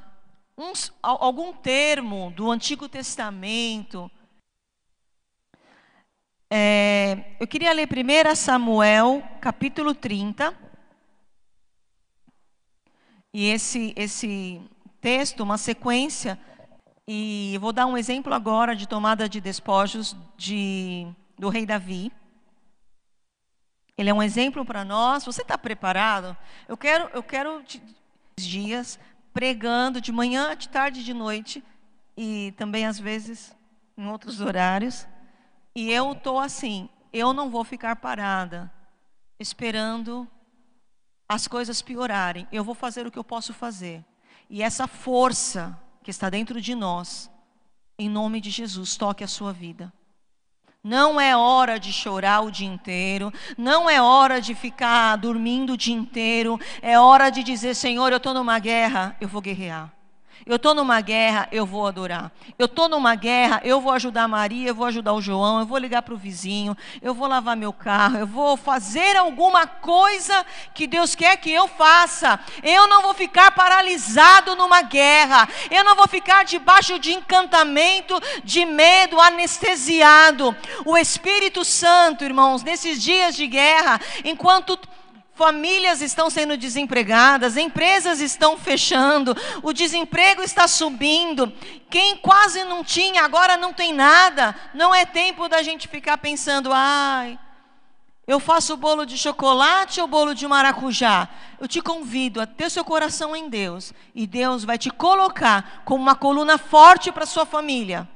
um, 0.58 0.74
algum 1.04 1.54
termo 1.54 2.32
do 2.36 2.50
Antigo 2.50 2.89
Testamento. 2.89 4.10
É, 6.50 7.36
eu 7.39 7.46
queria 7.46 7.72
ler 7.72 7.88
1 7.88 8.36
Samuel, 8.36 9.22
capítulo 9.39 9.94
30. 9.94 10.58
E 13.32 13.50
esse, 13.50 13.94
esse 13.96 14.62
texto, 15.00 15.42
uma 15.42 15.58
sequência 15.58 16.39
e 17.07 17.57
vou 17.62 17.71
dar 17.71 17.85
um 17.85 17.97
exemplo 17.97 18.33
agora 18.33 18.75
de 18.75 18.88
tomada 18.88 19.29
de 19.29 19.39
despojos 19.39 20.15
de, 20.35 21.07
do 21.38 21.50
rei 21.50 21.65
Davi. 21.65 22.12
Ele 23.97 24.09
é 24.09 24.13
um 24.13 24.24
exemplo 24.24 24.65
para 24.65 24.83
nós. 24.83 25.24
Você 25.24 25.41
está 25.41 25.57
preparado? 25.57 26.35
Eu 26.67 26.75
quero, 26.75 27.09
eu 27.13 27.21
quero 27.21 27.63
te, 27.63 27.81
dias 28.35 29.00
pregando 29.31 30.01
de 30.01 30.12
manhã, 30.12 30.55
de 30.55 30.67
tarde, 30.67 31.03
de 31.03 31.13
noite 31.13 31.63
e 32.17 32.53
também 32.57 32.85
às 32.85 33.00
vezes 33.00 33.55
em 33.95 34.07
outros 34.07 34.41
horários. 34.41 35.07
E 35.75 35.91
eu 35.91 36.13
estou 36.13 36.39
assim. 36.39 36.89
Eu 37.13 37.33
não 37.33 37.50
vou 37.50 37.63
ficar 37.63 37.95
parada 37.97 38.71
esperando 39.39 40.27
as 41.29 41.47
coisas 41.47 41.81
piorarem. 41.81 42.47
Eu 42.51 42.63
vou 42.63 42.74
fazer 42.74 43.05
o 43.05 43.12
que 43.12 43.19
eu 43.19 43.24
posso 43.24 43.53
fazer. 43.53 44.03
E 44.50 44.63
essa 44.63 44.88
força 44.88 45.79
que 46.05 46.12
está 46.12 46.29
dentro 46.29 46.62
de 46.62 46.75
nós, 46.75 47.31
em 47.97 48.07
nome 48.07 48.39
de 48.39 48.51
Jesus, 48.51 48.95
toque 48.95 49.24
a 49.24 49.27
sua 49.27 49.51
vida. 49.51 49.91
Não 50.83 51.19
é 51.19 51.35
hora 51.35 51.79
de 51.79 51.91
chorar 51.91 52.41
o 52.41 52.51
dia 52.51 52.67
inteiro, 52.67 53.33
não 53.57 53.89
é 53.89 54.00
hora 54.00 54.39
de 54.39 54.53
ficar 54.53 55.15
dormindo 55.15 55.74
o 55.74 55.77
dia 55.77 55.95
inteiro, 55.95 56.59
é 56.79 57.00
hora 57.00 57.31
de 57.31 57.41
dizer: 57.41 57.74
Senhor, 57.74 58.12
eu 58.12 58.17
estou 58.17 58.35
numa 58.35 58.59
guerra, 58.59 59.17
eu 59.19 59.27
vou 59.27 59.41
guerrear. 59.41 59.91
Eu 60.46 60.58
estou 60.58 60.75
numa 60.75 61.01
guerra, 61.01 61.48
eu 61.51 61.65
vou 61.65 61.88
adorar. 61.88 62.32
Eu 62.58 62.65
estou 62.65 62.88
numa 62.88 63.15
guerra, 63.15 63.62
eu 63.63 63.82
vou 63.82 63.92
ajudar 63.92 64.24
a 64.24 64.27
Maria, 64.27 64.70
eu 64.70 64.75
vou 64.75 64.86
ajudar 64.86 65.13
o 65.13 65.22
João, 65.22 65.60
eu 65.60 65.65
vou 65.65 65.77
ligar 65.77 66.01
para 66.01 66.13
o 66.13 66.18
vizinho, 66.18 66.77
eu 67.01 67.13
vou 67.13 67.27
lavar 67.27 67.58
meu 67.58 67.74
carro, 67.74 68.18
eu 68.18 68.27
vou 68.27 68.56
fazer 68.56 69.15
alguma 69.15 69.65
coisa 69.65 70.46
que 70.74 70.86
Deus 70.86 71.15
quer 71.15 71.38
que 71.38 71.51
eu 71.51 71.68
faça. 71.68 72.39
Eu 72.62 72.88
não 72.88 73.01
vou 73.01 73.13
ficar 73.13 73.51
paralisado 73.51 74.56
numa 74.56 74.82
guerra. 74.82 75.50
Eu 75.72 75.84
não 75.84 75.96
vou 75.96 76.08
ficar 76.08 76.46
debaixo 76.46 77.00
de 77.00 77.13
encantamento, 77.13 78.20
de 78.44 78.65
medo, 78.65 79.20
anestesiado. 79.20 80.56
O 80.86 80.98
Espírito 80.98 81.65
Santo, 81.65 82.24
irmãos, 82.24 82.63
nesses 82.63 83.01
dias 83.01 83.36
de 83.36 83.48
guerra, 83.48 84.00
enquanto 84.24 84.77
Famílias 85.36 86.01
estão 86.01 86.30
sendo 86.30 86.56
desempregadas, 86.56 87.58
empresas 87.58 88.22
estão 88.22 88.58
fechando, 88.58 89.36
o 89.62 89.74
desemprego 89.74 90.42
está 90.42 90.65
subindo. 90.65 91.51
Quem 91.89 92.15
quase 92.15 92.63
não 92.63 92.86
tinha, 92.86 93.22
agora 93.22 93.58
não 93.58 93.74
tem 93.74 93.94
nada. 93.94 94.56
Não 94.74 94.96
é 94.96 95.06
tempo 95.06 95.50
da 95.50 95.62
gente 95.62 95.89
ficar 95.89 96.18
pensando, 96.20 96.72
ai, 96.72 97.38
eu 98.25 98.39
faço 98.39 98.77
bolo 98.77 99.06
de 99.06 99.18
chocolate 99.18 100.00
ou 100.00 100.08
bolo 100.08 100.34
de 100.34 100.48
maracujá? 100.48 101.27
Eu 101.60 101.68
te 101.68 101.82
convido 101.82 102.39
a 102.39 102.48
ter 102.48 102.72
seu 102.72 102.86
coração 102.86 103.36
em 103.36 103.50
Deus, 103.50 103.94
e 104.15 104.25
Deus 104.25 104.63
vai 104.63 104.77
te 104.77 104.89
colocar 104.89 105.84
como 105.84 106.01
uma 106.01 106.15
coluna 106.15 106.58
forte 106.58 107.12
para 107.12 107.25
sua 107.25 107.46
família. 107.46 108.08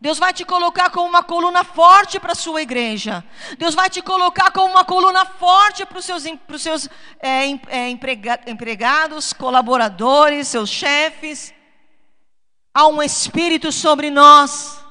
Deus 0.00 0.18
vai 0.18 0.32
te 0.32 0.44
colocar 0.44 0.90
como 0.90 1.08
uma 1.08 1.22
coluna 1.22 1.64
forte 1.64 2.18
para 2.18 2.32
a 2.32 2.36
sua 2.36 2.62
igreja. 2.62 3.24
Deus 3.58 3.74
vai 3.74 3.88
te 3.88 4.02
colocar 4.02 4.50
como 4.50 4.70
uma 4.70 4.84
coluna 4.84 5.24
forte 5.24 5.84
para 5.84 5.98
os 5.98 6.04
seus, 6.04 6.24
para 6.46 6.56
os 6.56 6.62
seus 6.62 6.88
é, 7.20 7.50
é, 7.68 7.88
empregados, 8.46 9.32
colaboradores, 9.32 10.48
seus 10.48 10.70
chefes. 10.70 11.54
Há 12.74 12.86
um 12.86 13.02
Espírito 13.02 13.70
sobre 13.70 14.10
nós. 14.10 14.81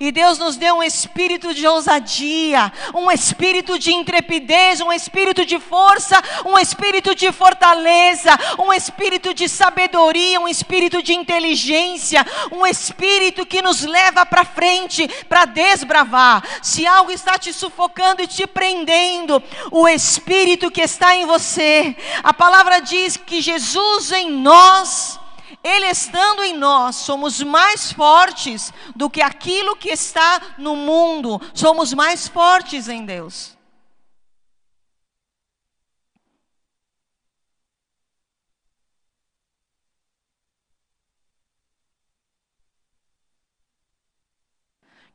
E 0.00 0.10
Deus 0.10 0.38
nos 0.38 0.56
deu 0.56 0.76
um 0.76 0.82
espírito 0.82 1.54
de 1.54 1.66
ousadia, 1.66 2.72
um 2.94 3.10
espírito 3.10 3.78
de 3.78 3.92
intrepidez, 3.92 4.80
um 4.80 4.92
espírito 4.92 5.44
de 5.44 5.58
força, 5.58 6.20
um 6.44 6.58
espírito 6.58 7.14
de 7.14 7.30
fortaleza, 7.32 8.38
um 8.58 8.72
espírito 8.72 9.32
de 9.32 9.48
sabedoria, 9.48 10.40
um 10.40 10.48
espírito 10.48 11.02
de 11.02 11.14
inteligência, 11.14 12.26
um 12.50 12.66
espírito 12.66 13.46
que 13.46 13.62
nos 13.62 13.82
leva 13.82 14.26
para 14.26 14.44
frente, 14.44 15.08
para 15.28 15.44
desbravar. 15.44 16.42
Se 16.62 16.86
algo 16.86 17.10
está 17.10 17.38
te 17.38 17.52
sufocando 17.52 18.22
e 18.22 18.26
te 18.26 18.46
prendendo, 18.46 19.42
o 19.70 19.88
espírito 19.88 20.70
que 20.70 20.82
está 20.82 21.14
em 21.16 21.26
você, 21.26 21.96
a 22.22 22.32
palavra 22.32 22.80
diz 22.80 23.16
que 23.16 23.40
Jesus 23.40 24.12
em 24.12 24.30
nós 24.30 25.23
ele 25.64 25.86
estando 25.86 26.44
em 26.44 26.52
nós, 26.52 26.94
somos 26.96 27.42
mais 27.42 27.90
fortes 27.90 28.70
do 28.94 29.08
que 29.08 29.22
aquilo 29.22 29.74
que 29.74 29.88
está 29.88 30.54
no 30.58 30.76
mundo, 30.76 31.40
somos 31.54 31.94
mais 31.94 32.28
fortes 32.28 32.86
em 32.86 33.06
Deus. 33.06 33.56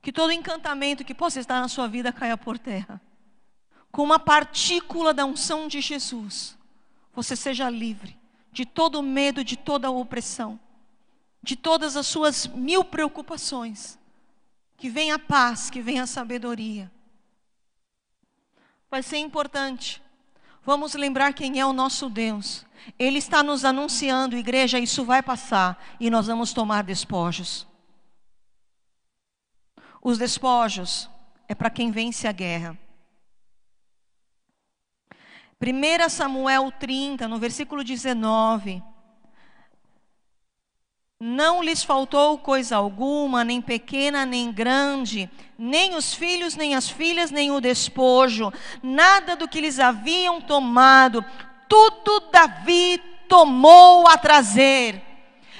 Que 0.02 0.12
todo 0.12 0.32
encantamento 0.32 1.06
que 1.06 1.14
possa 1.14 1.40
estar 1.40 1.62
na 1.62 1.68
sua 1.68 1.88
vida 1.88 2.12
caia 2.12 2.36
por 2.36 2.58
terra. 2.58 3.00
Com 3.92 4.02
uma 4.02 4.18
partícula 4.18 5.14
da 5.14 5.26
unção 5.26 5.68
de 5.68 5.80
Jesus, 5.80 6.58
você 7.14 7.36
seja 7.36 7.70
livre 7.70 8.19
de 8.52 8.66
todo 8.66 9.02
medo, 9.02 9.44
de 9.44 9.56
toda 9.58 9.92
opressão, 9.92 10.60
de 11.42 11.56
todas 11.56 11.96
as 11.96 12.08
suas 12.08 12.48
mil 12.48 12.84
preocupações. 12.84 13.98
Que 14.78 14.90
venha 14.90 15.16
a 15.16 15.20
paz, 15.20 15.70
que 15.70 15.82
venha 15.82 16.04
a 16.04 16.08
sabedoria. 16.08 16.92
vai 18.90 19.04
ser 19.04 19.18
importante. 19.18 20.02
Vamos 20.64 20.94
lembrar 20.94 21.34
quem 21.34 21.60
é 21.60 21.66
o 21.66 21.74
nosso 21.74 22.10
Deus. 22.10 22.66
Ele 22.98 23.18
está 23.18 23.44
nos 23.44 23.66
anunciando, 23.66 24.38
igreja, 24.38 24.80
isso 24.80 25.04
vai 25.04 25.22
passar 25.22 25.84
e 26.00 26.10
nós 26.10 26.28
vamos 26.28 26.54
tomar 26.54 26.84
despojos. 26.84 27.68
Os 30.02 30.18
despojos 30.18 31.10
é 31.48 31.54
para 31.54 31.70
quem 31.70 31.92
vence 31.92 32.28
a 32.28 32.32
guerra. 32.32 32.78
1 35.62 36.10
Samuel 36.10 36.72
30, 36.72 37.28
no 37.28 37.38
versículo 37.38 37.84
19. 37.84 38.82
Não 41.20 41.62
lhes 41.62 41.84
faltou 41.84 42.38
coisa 42.38 42.78
alguma, 42.78 43.44
nem 43.44 43.62
pequena, 43.62 44.26
nem 44.26 44.54
grande, 44.54 45.30
nem 45.58 45.96
os 45.96 46.14
filhos, 46.14 46.56
nem 46.56 46.76
as 46.76 46.90
filhas, 46.90 47.30
nem 47.30 47.52
o 47.52 47.60
despojo, 47.60 48.54
nada 48.82 49.36
do 49.36 49.50
que 49.50 49.60
lhes 49.60 49.80
haviam 49.80 50.40
tomado, 50.40 51.26
tudo 51.68 52.30
Davi 52.32 52.98
tomou 53.28 54.08
a 54.08 54.18
trazer. 54.18 55.09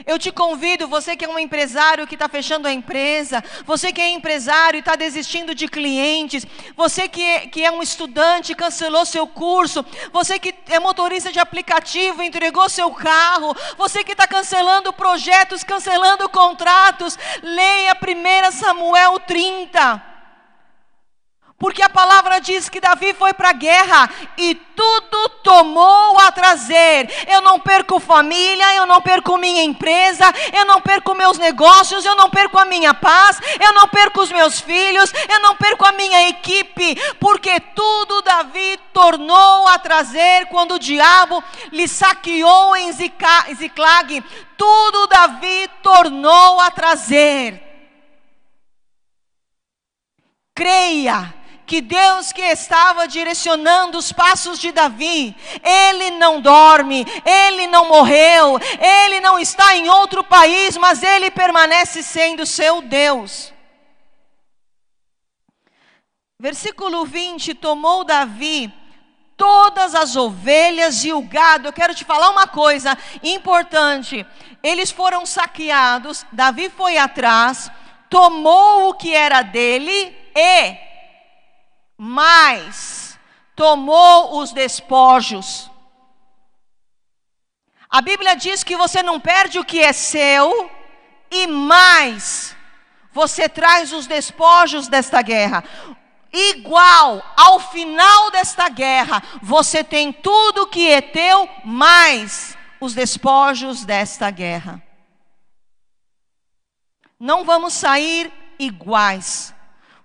Eu 0.06 0.18
te 0.18 0.32
convido, 0.32 0.88
você 0.88 1.16
que 1.16 1.26
é 1.26 1.30
um 1.30 1.40
empresário 1.40 2.08
que 2.08 2.16
está 2.16 2.28
fechando 2.30 2.68
a 2.68 2.74
empresa, 2.74 3.44
você 3.66 3.92
que 3.92 4.02
é 4.02 4.10
empresário 4.10 4.78
e 4.78 4.80
está 4.80 4.96
desistindo 4.96 5.54
de 5.54 5.68
clientes, 5.68 6.46
você 6.76 7.08
que 7.08 7.22
é, 7.22 7.48
que 7.48 7.64
é 7.64 7.72
um 7.72 7.82
estudante, 7.82 8.56
cancelou 8.56 9.06
seu 9.06 9.28
curso, 9.28 9.86
você 10.12 10.40
que 10.40 10.54
é 10.68 10.80
motorista 10.80 11.32
de 11.32 11.40
aplicativo, 11.40 12.24
entregou 12.24 12.70
seu 12.70 12.92
carro, 12.92 13.56
você 13.78 14.04
que 14.04 14.14
está 14.14 14.28
cancelando 14.28 14.94
projetos, 14.94 15.64
cancelando 15.64 16.28
contratos, 16.30 17.18
leia 17.42 17.96
1 17.96 18.52
Samuel 18.52 19.20
30. 19.20 20.09
Porque 21.60 21.82
a 21.82 21.90
palavra 21.90 22.40
diz 22.40 22.70
que 22.70 22.80
Davi 22.80 23.14
foi 23.14 23.34
para 23.34 23.50
a 23.50 23.54
guerra 23.54 24.10
e 24.38 24.56
tudo 24.56 25.30
tomou 25.44 26.18
a 26.18 26.32
trazer. 26.32 27.12
Eu 27.28 27.42
não 27.42 27.60
perco 27.60 28.00
família, 28.00 28.76
eu 28.76 28.86
não 28.86 29.02
perco 29.02 29.38
minha 29.38 29.62
empresa, 29.62 30.24
eu 30.54 30.64
não 30.64 30.80
perco 30.80 31.14
meus 31.14 31.38
negócios, 31.38 32.06
eu 32.06 32.16
não 32.16 32.30
perco 32.30 32.58
a 32.58 32.64
minha 32.64 32.94
paz, 32.94 33.42
eu 33.60 33.74
não 33.74 33.90
perco 33.90 34.22
os 34.22 34.32
meus 34.32 34.62
filhos, 34.62 35.12
eu 35.28 35.42
não 35.42 35.54
perco 35.58 35.86
a 35.86 35.92
minha 35.92 36.30
equipe, 36.30 36.96
porque 37.20 37.60
tudo 37.60 38.22
Davi 38.22 38.80
tornou 38.94 39.68
a 39.68 39.78
trazer 39.78 40.46
quando 40.46 40.76
o 40.76 40.80
diabo 40.80 41.44
lhe 41.74 41.90
saqueou 41.90 42.74
em 42.78 42.94
Ziclag. 42.94 44.24
Tudo 44.56 45.08
Davi 45.08 45.70
tornou 45.84 46.62
a 46.62 46.72
trazer. 46.72 47.66
Creia 50.56 51.39
que 51.70 51.82
Deus 51.82 52.32
que 52.32 52.42
estava 52.42 53.08
direcionando 53.08 54.00
os 54.00 54.12
passos 54.12 54.58
de 54.58 54.72
Davi, 54.72 55.36
ele 55.64 56.10
não 56.18 56.42
dorme, 56.42 57.06
ele 57.24 57.68
não 57.68 57.88
morreu, 57.88 58.60
ele 58.80 59.20
não 59.20 59.38
está 59.38 59.76
em 59.76 59.88
outro 59.88 60.24
país, 60.24 60.76
mas 60.78 61.04
ele 61.04 61.30
permanece 61.30 62.02
sendo 62.02 62.44
seu 62.44 62.82
Deus. 62.82 63.54
Versículo 66.40 67.06
20: 67.06 67.54
Tomou 67.54 68.04
Davi 68.04 68.74
todas 69.38 69.94
as 69.94 70.16
ovelhas 70.16 71.06
e 71.06 71.14
o 71.14 71.22
gado. 71.22 71.68
Eu 71.68 71.74
quero 71.74 71.94
te 71.94 72.04
falar 72.04 72.32
uma 72.32 72.48
coisa 72.48 72.98
importante. 73.22 74.26
Eles 74.64 74.90
foram 74.90 75.24
saqueados, 75.24 76.26
Davi 76.32 76.68
foi 76.68 76.98
atrás, 76.98 77.72
tomou 78.10 78.90
o 78.90 78.96
que 78.96 79.14
era 79.14 79.44
dele 79.44 80.18
e 80.36 80.89
mas 82.02 83.20
tomou 83.54 84.40
os 84.40 84.54
despojos. 84.54 85.70
A 87.90 88.02
Bíblia 88.02 88.38
diz 88.38 88.64
que 88.64 88.78
você 88.78 89.04
não 89.04 89.20
perde 89.20 89.60
o 89.60 89.66
que 89.66 89.82
é 89.82 89.92
seu, 89.92 90.72
e 91.30 91.46
mais, 91.46 92.56
você 93.12 93.50
traz 93.50 93.92
os 93.92 94.08
despojos 94.08 94.88
desta 94.88 95.22
guerra. 95.22 95.62
Igual 96.32 97.22
ao 97.36 97.60
final 97.60 98.32
desta 98.32 98.70
guerra, 98.70 99.22
você 99.42 99.84
tem 99.84 100.14
tudo 100.14 100.68
que 100.68 100.90
é 100.90 101.02
teu, 101.02 101.50
mais 101.66 102.58
os 102.80 102.94
despojos 102.94 103.84
desta 103.84 104.32
guerra. 104.32 104.82
Não 107.20 107.44
vamos 107.44 107.74
sair 107.74 108.32
iguais 108.58 109.54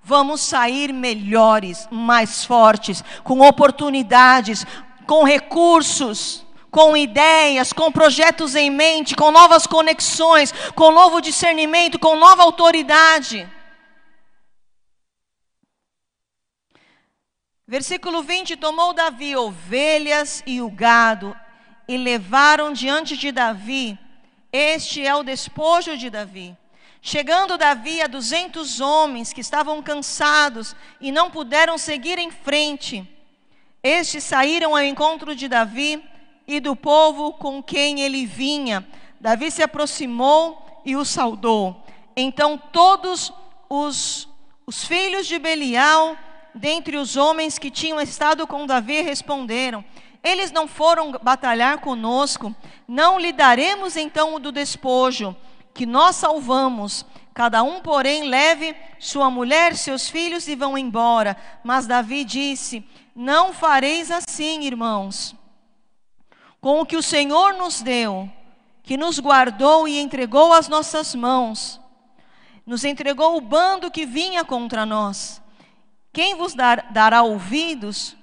vamos 0.05 0.43
sair 0.43 0.93
melhores, 0.93 1.89
mais 1.91 2.45
fortes, 2.45 3.03
com 3.25 3.41
oportunidades, 3.41 4.67
com 5.07 5.25
recursos, 5.25 6.45
com 6.71 6.97
ideias, 6.97 7.73
com 7.73 7.91
projetos 7.91 8.55
em 8.55 8.69
mente, 8.69 9.17
com 9.17 9.31
novas 9.31 9.67
conexões, 9.67 10.53
com 10.75 10.91
novo 10.91 11.21
discernimento, 11.21 11.99
com 11.99 12.17
nova 12.17 12.43
autoridade. 12.43 13.49
Versículo 17.67 18.23
20: 18.23 18.57
Tomou 18.57 18.93
Davi 18.93 19.35
ovelhas 19.37 20.43
e 20.47 20.61
o 20.61 20.71
gado, 20.71 21.35
e 21.89 21.97
levaram 21.97 22.73
diante 22.73 23.17
de 23.17 23.33
Davi. 23.33 23.99
Este 24.53 25.05
é 25.05 25.15
o 25.15 25.23
despojo 25.23 25.97
de 25.97 26.11
Davi. 26.11 26.57
Chegando 27.07 27.59
Davi 27.59 28.01
a 28.01 28.07
duzentos 28.07 28.81
homens 28.81 29.31
que 29.31 29.43
estavam 29.43 29.83
cansados 29.83 30.75
e 30.99 31.13
não 31.13 31.31
puderam 31.31 31.77
seguir 31.77 32.19
em 32.19 32.31
frente, 32.31 33.07
estes 33.83 34.25
saíram 34.25 34.75
ao 34.75 34.83
encontro 34.83 35.37
de 35.37 35.47
Davi 35.47 36.03
e 36.49 36.59
do 36.61 36.75
povo 36.75 37.35
com 37.35 37.63
quem 37.63 38.01
ele 38.01 38.25
vinha. 38.25 38.89
Davi 39.21 39.51
se 39.51 39.63
aproximou 39.63 40.81
e 40.83 40.97
o 40.97 41.05
saudou. 41.05 41.85
Então 42.17 42.57
todos 42.57 43.31
os, 43.69 44.27
os 44.67 44.85
filhos 44.85 45.27
de 45.27 45.39
Belial, 45.39 46.17
dentre 46.55 46.97
os 46.97 47.19
homens 47.19 47.59
que 47.59 47.71
tinham 47.71 48.01
estado 48.01 48.47
com 48.47 48.65
Davi, 48.65 49.03
responderam: 49.03 49.85
Eles 50.23 50.51
não 50.51 50.67
foram 50.67 51.13
batalhar 51.23 51.81
conosco, 51.81 52.57
não 52.89 53.19
lhe 53.19 53.31
daremos 53.31 53.95
então 53.95 54.35
o 54.35 54.39
do 54.39 54.51
despojo 54.51 55.37
que 55.75 55.85
nós 55.85 56.17
salvamos. 56.17 57.05
Cada 57.35 57.65
um, 57.65 57.81
porém, 57.81 58.29
leve 58.29 58.77
sua 59.01 59.29
mulher, 59.29 59.77
seus 59.77 60.09
filhos 60.09 60.47
e 60.47 60.55
vão 60.55 60.79
embora. 60.79 61.37
Mas 61.65 61.87
Davi 61.87 62.25
disse: 62.25 62.87
Não 63.15 63.53
fareis 63.53 64.11
assim, 64.11 64.63
irmãos. 64.65 65.35
Com 66.61 66.81
o 66.81 66.87
que 66.87 66.97
o 66.97 67.03
Senhor 67.03 67.55
nos 67.55 67.83
deu, 67.83 68.31
que 68.83 68.97
nos 68.97 69.19
guardou 69.19 69.87
e 69.89 69.99
entregou 69.99 70.53
às 70.53 70.69
nossas 70.69 71.15
mãos, 71.15 71.81
nos 72.65 72.85
entregou 72.85 73.37
o 73.37 73.41
bando 73.41 73.91
que 73.91 74.07
vinha 74.07 74.45
contra 74.45 74.87
nós. 74.87 75.43
Quem 76.13 76.37
vos 76.37 76.55
dar, 76.55 76.93
dará 76.93 77.23
ouvidos? 77.23 78.17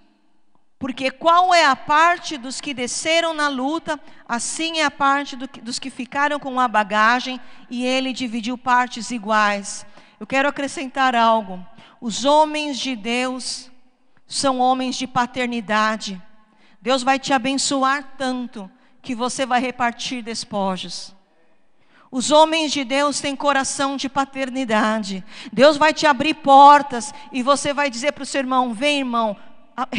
Porque 0.82 1.12
qual 1.12 1.54
é 1.54 1.63
a 1.63 1.76
parte 1.76 2.39
dos 2.39 2.60
que 2.60 2.74
desceram 2.74 3.36
na 3.36 3.48
luta, 3.48 4.00
assim 4.28 4.80
é 4.80 4.84
a 4.84 4.89
parte 4.89 5.36
do, 5.36 5.48
dos 5.62 5.78
que 5.78 5.91
ficaram 5.91 6.39
com 6.39 6.60
a 6.60 6.67
bagagem, 6.67 7.39
e 7.70 7.86
ele 7.86 8.12
dividiu 8.12 8.58
partes 8.58 9.12
iguais. 9.12 9.86
Eu 10.20 10.26
quero 10.26 10.50
acrescentar 10.50 11.15
algo. 11.15 11.63
Os 12.02 12.26
homens 12.26 12.80
de 12.80 12.96
Deus 12.96 13.70
são 14.26 14.58
homens 14.58 14.96
de 14.96 15.06
paternidade. 15.06 16.20
Deus 16.82 17.04
vai 17.04 17.20
te 17.20 17.32
abençoar 17.32 18.15
tanto 18.17 18.67
que 19.04 19.13
você 19.13 19.46
vai 19.46 19.62
repartir 19.62 20.24
despojos. 20.24 21.15
Os 22.10 22.32
homens 22.32 22.72
de 22.72 22.84
Deus 22.84 23.22
têm 23.22 23.36
coração 23.36 23.96
de 23.96 24.10
paternidade. 24.10 25.24
Deus 25.54 25.78
vai 25.78 25.94
te 25.94 26.08
abrir 26.08 26.34
portas 26.34 27.13
e 27.32 27.44
você 27.44 27.72
vai 27.72 27.88
dizer 27.88 28.13
para 28.13 28.24
o 28.24 28.26
seu 28.26 28.39
irmão: 28.39 28.74
Vem, 28.74 29.00
irmão, 29.00 29.38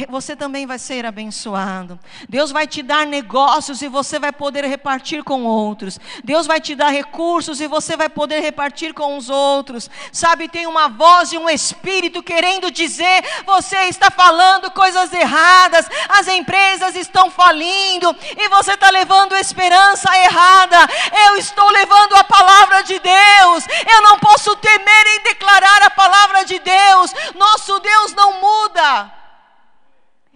você 0.09 0.37
também 0.37 0.67
vai 0.67 0.79
ser 0.79 1.07
abençoado. 1.07 1.99
Deus 2.29 2.51
vai 2.51 2.67
te 2.67 2.83
dar 2.83 3.07
negócios 3.07 3.83
e 3.83 3.89
você 3.89 4.19
vai 4.19 4.33
poder 4.33 4.65
repartir 4.65 5.23
com 5.23 5.45
outros. 5.45 5.99
Deus 6.23 6.47
vai 6.47 6.61
te 6.61 6.75
dar 6.75 6.91
recursos 6.91 7.61
e 7.61 7.67
você 7.67 7.97
vai 7.97 8.09
poder 8.09 8.41
repartir 8.41 8.95
com 8.95 9.17
os 9.17 9.31
outros. 9.31 9.91
Sabe, 10.13 10.49
tem 10.49 10.67
uma 10.67 10.89
voz 10.89 11.33
e 11.33 11.39
um 11.39 11.49
espírito 11.49 12.23
querendo 12.23 12.71
dizer: 12.71 13.25
você 13.45 13.77
está 13.85 14.11
falando 14.11 14.71
coisas 14.71 15.13
erradas, 15.13 15.89
as 16.09 16.29
empresas 16.29 16.95
estão 16.97 17.31
falindo 17.31 18.15
e 18.37 18.49
você 18.49 18.73
está 18.73 18.91
levando 18.91 19.37
esperança 19.37 20.09
errada. 20.19 20.89
Eu 21.27 21.37
estou 21.37 21.71
levando 21.71 22.15
a 22.17 22.25
palavra 22.25 22.83
de 22.83 22.99
Deus. 22.99 23.65
Eu 23.87 24.03
não 24.03 24.19
posso 24.19 24.55
temer 24.57 25.07
em 25.09 25.23
declarar 25.23 25.83
a 25.83 25.91
palavra 25.91 26.45
de 26.45 26.59
Deus. 26.59 27.13
Nosso 27.35 27.79
Deus 27.81 28.15
não 28.15 28.41
muda. 28.41 29.22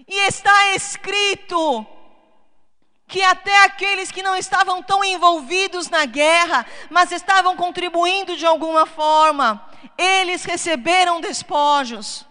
E 0.07 0.15
está 0.27 0.75
escrito 0.75 1.87
que 3.09 3.23
até 3.23 3.65
aqueles 3.65 4.11
que 4.11 4.23
não 4.23 4.37
estavam 4.37 4.83
tão 4.83 5.05
envolvidos 5.05 5.89
na 5.89 6.05
guerra, 6.05 6.67
mas 6.91 7.13
estavam 7.13 7.57
contribuindo 7.57 8.37
de 8.37 8.45
alguma 8.45 8.85
forma, 8.85 9.65
eles 9.97 10.45
receberam 10.45 11.21
despojos. 11.21 12.27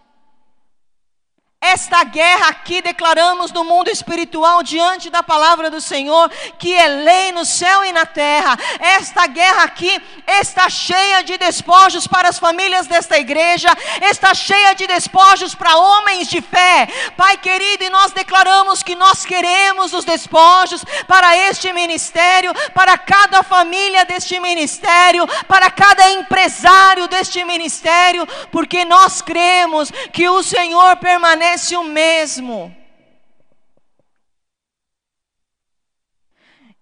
Esta 1.74 2.04
guerra 2.04 2.50
aqui 2.50 2.80
declaramos 2.80 3.52
no 3.52 3.64
mundo 3.64 3.90
espiritual 3.90 4.62
diante 4.62 5.10
da 5.10 5.24
palavra 5.24 5.72
do 5.72 5.82
Senhor, 5.82 6.30
que 6.60 6.72
é 6.76 6.88
lei 6.88 7.32
no 7.32 7.44
céu 7.44 7.84
e 7.84 7.92
na 7.92 8.06
terra. 8.06 8.56
Esta 8.80 9.26
guerra 9.26 9.64
aqui 9.64 10.00
está 10.28 10.70
cheia 10.70 11.24
de 11.24 11.40
despojos 11.40 12.06
para 12.06 12.30
as 12.30 12.38
famílias 12.38 12.86
desta 12.86 13.18
igreja, 13.18 13.76
está 14.12 14.36
cheia 14.36 14.76
de 14.76 14.86
despojos 14.86 15.56
para 15.56 15.76
homens 15.76 16.28
de 16.28 16.40
fé. 16.40 16.88
Pai 17.18 17.36
querido, 17.38 17.84
e 17.84 17.90
nós 17.90 18.12
declaramos 18.12 18.84
que 18.84 18.94
nós 18.94 19.26
queremos 19.26 19.92
os 19.92 20.06
despojos 20.06 20.86
para 21.08 21.36
este 21.50 21.74
ministério, 21.74 22.54
para 22.76 22.96
cada 22.96 23.42
família 23.42 24.06
deste 24.06 24.40
ministério, 24.40 25.28
para 25.48 25.72
cada 25.72 26.12
empresário 26.12 27.08
deste 27.08 27.44
ministério, 27.44 28.28
porque 28.52 28.86
nós 28.86 29.20
cremos 29.20 29.92
que 30.14 30.30
o 30.30 30.44
Senhor 30.44 30.96
permanece 30.98 31.55
o 31.76 31.84
mesmo. 31.84 32.76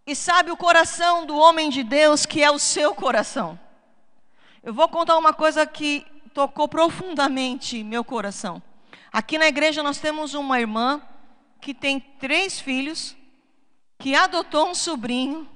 E 0.05 0.15
sabe 0.15 0.51
o 0.51 0.57
coração 0.57 1.25
do 1.25 1.37
homem 1.37 1.69
de 1.69 1.83
Deus, 1.83 2.25
que 2.25 2.43
é 2.43 2.51
o 2.51 2.59
seu 2.59 2.93
coração. 2.93 3.57
Eu 4.61 4.73
vou 4.73 4.89
contar 4.89 5.17
uma 5.17 5.33
coisa 5.33 5.65
que 5.65 6.05
tocou 6.33 6.67
profundamente 6.67 7.83
meu 7.83 8.03
coração. 8.03 8.61
Aqui 9.11 9.37
na 9.37 9.47
igreja 9.47 9.83
nós 9.83 9.99
temos 9.99 10.33
uma 10.33 10.59
irmã 10.59 11.01
que 11.61 11.73
tem 11.73 11.99
três 11.99 12.59
filhos, 12.59 13.15
que 13.97 14.15
adotou 14.15 14.69
um 14.69 14.75
sobrinho, 14.75 15.47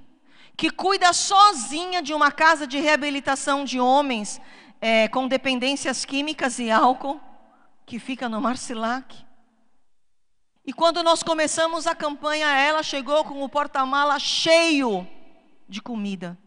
que 0.56 0.70
cuida 0.70 1.12
sozinha 1.12 2.02
de 2.02 2.14
uma 2.14 2.32
casa 2.32 2.66
de 2.66 2.80
reabilitação 2.80 3.66
de 3.66 3.80
homens 3.80 4.40
é, 4.80 5.08
com 5.08 5.28
dependências 5.28 6.06
químicas 6.06 6.60
e 6.60 6.72
álcool, 6.72 7.20
que 7.88 7.98
fica 8.00 8.28
no 8.28 8.42
Marcilac. 8.42 9.26
E 10.66 10.74
quando 10.74 11.02
nós 11.02 11.24
começamos 11.24 11.88
a 11.88 11.96
campanha, 11.96 12.48
ela 12.50 12.84
chegou 12.84 13.24
com 13.24 13.42
o 13.42 13.48
porta-mala 13.48 14.20
cheio 14.20 15.08
de 15.70 15.82
comida. 15.82 16.38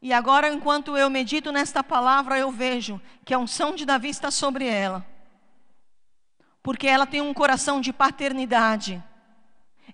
E 0.00 0.14
agora, 0.14 0.48
enquanto 0.48 0.96
eu 0.96 1.10
medito 1.10 1.52
nesta 1.52 1.84
palavra, 1.84 2.38
eu 2.38 2.50
vejo 2.50 2.98
que 3.22 3.34
a 3.34 3.38
unção 3.38 3.74
de 3.74 3.84
Davi 3.84 4.08
está 4.08 4.30
sobre 4.30 4.66
ela. 4.66 5.06
Porque 6.62 6.88
ela 6.88 7.06
tem 7.06 7.20
um 7.20 7.34
coração 7.34 7.82
de 7.82 7.92
paternidade. 7.92 9.04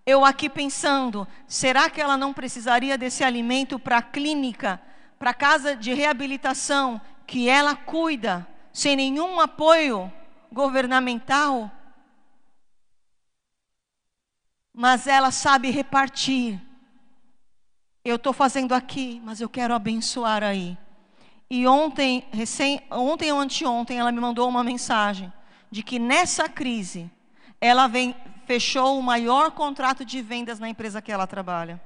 Eu 0.07 0.24
aqui 0.24 0.48
pensando, 0.48 1.27
será 1.48 1.90
que 1.90 2.01
ela 2.01 2.16
não 2.16 2.33
precisaria 2.33 2.96
desse 2.96 3.24
alimento 3.24 3.81
para 3.81 3.98
a 3.98 4.03
clínica, 4.03 4.81
para 5.18 5.31
a 5.31 5.35
casa 5.35 5.74
de 5.74 5.92
reabilitação 5.92 7.01
que 7.29 7.47
ela 7.47 7.77
cuida, 7.77 8.49
sem 8.73 8.97
nenhum 8.97 9.38
apoio 9.38 10.11
governamental? 10.51 11.71
Mas 14.73 15.07
ela 15.07 15.31
sabe 15.31 15.71
repartir. 15.71 16.59
Eu 18.03 18.17
estou 18.17 18.33
fazendo 18.33 18.73
aqui, 18.73 19.21
mas 19.23 19.43
eu 19.43 19.49
quero 19.49 19.75
abençoar 19.75 20.43
aí. 20.43 20.79
E 21.51 21.67
ontem, 21.67 22.27
recém, 22.33 22.81
ontem 22.91 23.31
ou 23.31 23.38
anteontem, 23.38 23.99
ela 23.99 24.11
me 24.11 24.21
mandou 24.21 24.49
uma 24.49 24.64
mensagem 24.64 25.31
de 25.71 25.83
que 25.83 25.99
nessa 25.99 26.49
crise 26.49 27.11
ela 27.61 27.87
vem, 27.88 28.17
fechou 28.47 28.99
o 28.99 29.03
maior 29.03 29.51
contrato 29.51 30.03
de 30.03 30.23
vendas 30.23 30.59
na 30.59 30.69
empresa 30.71 31.03
que 31.03 31.12
ela 31.12 31.27
trabalha. 31.27 31.79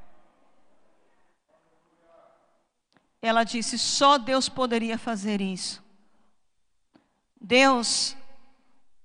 Ela 3.23 3.45
disse: 3.45 3.79
só 3.79 4.19
Deus 4.19 4.49
poderia 4.49 4.99
fazer 4.99 5.41
isso. 5.41 5.81
Deus 7.41 8.17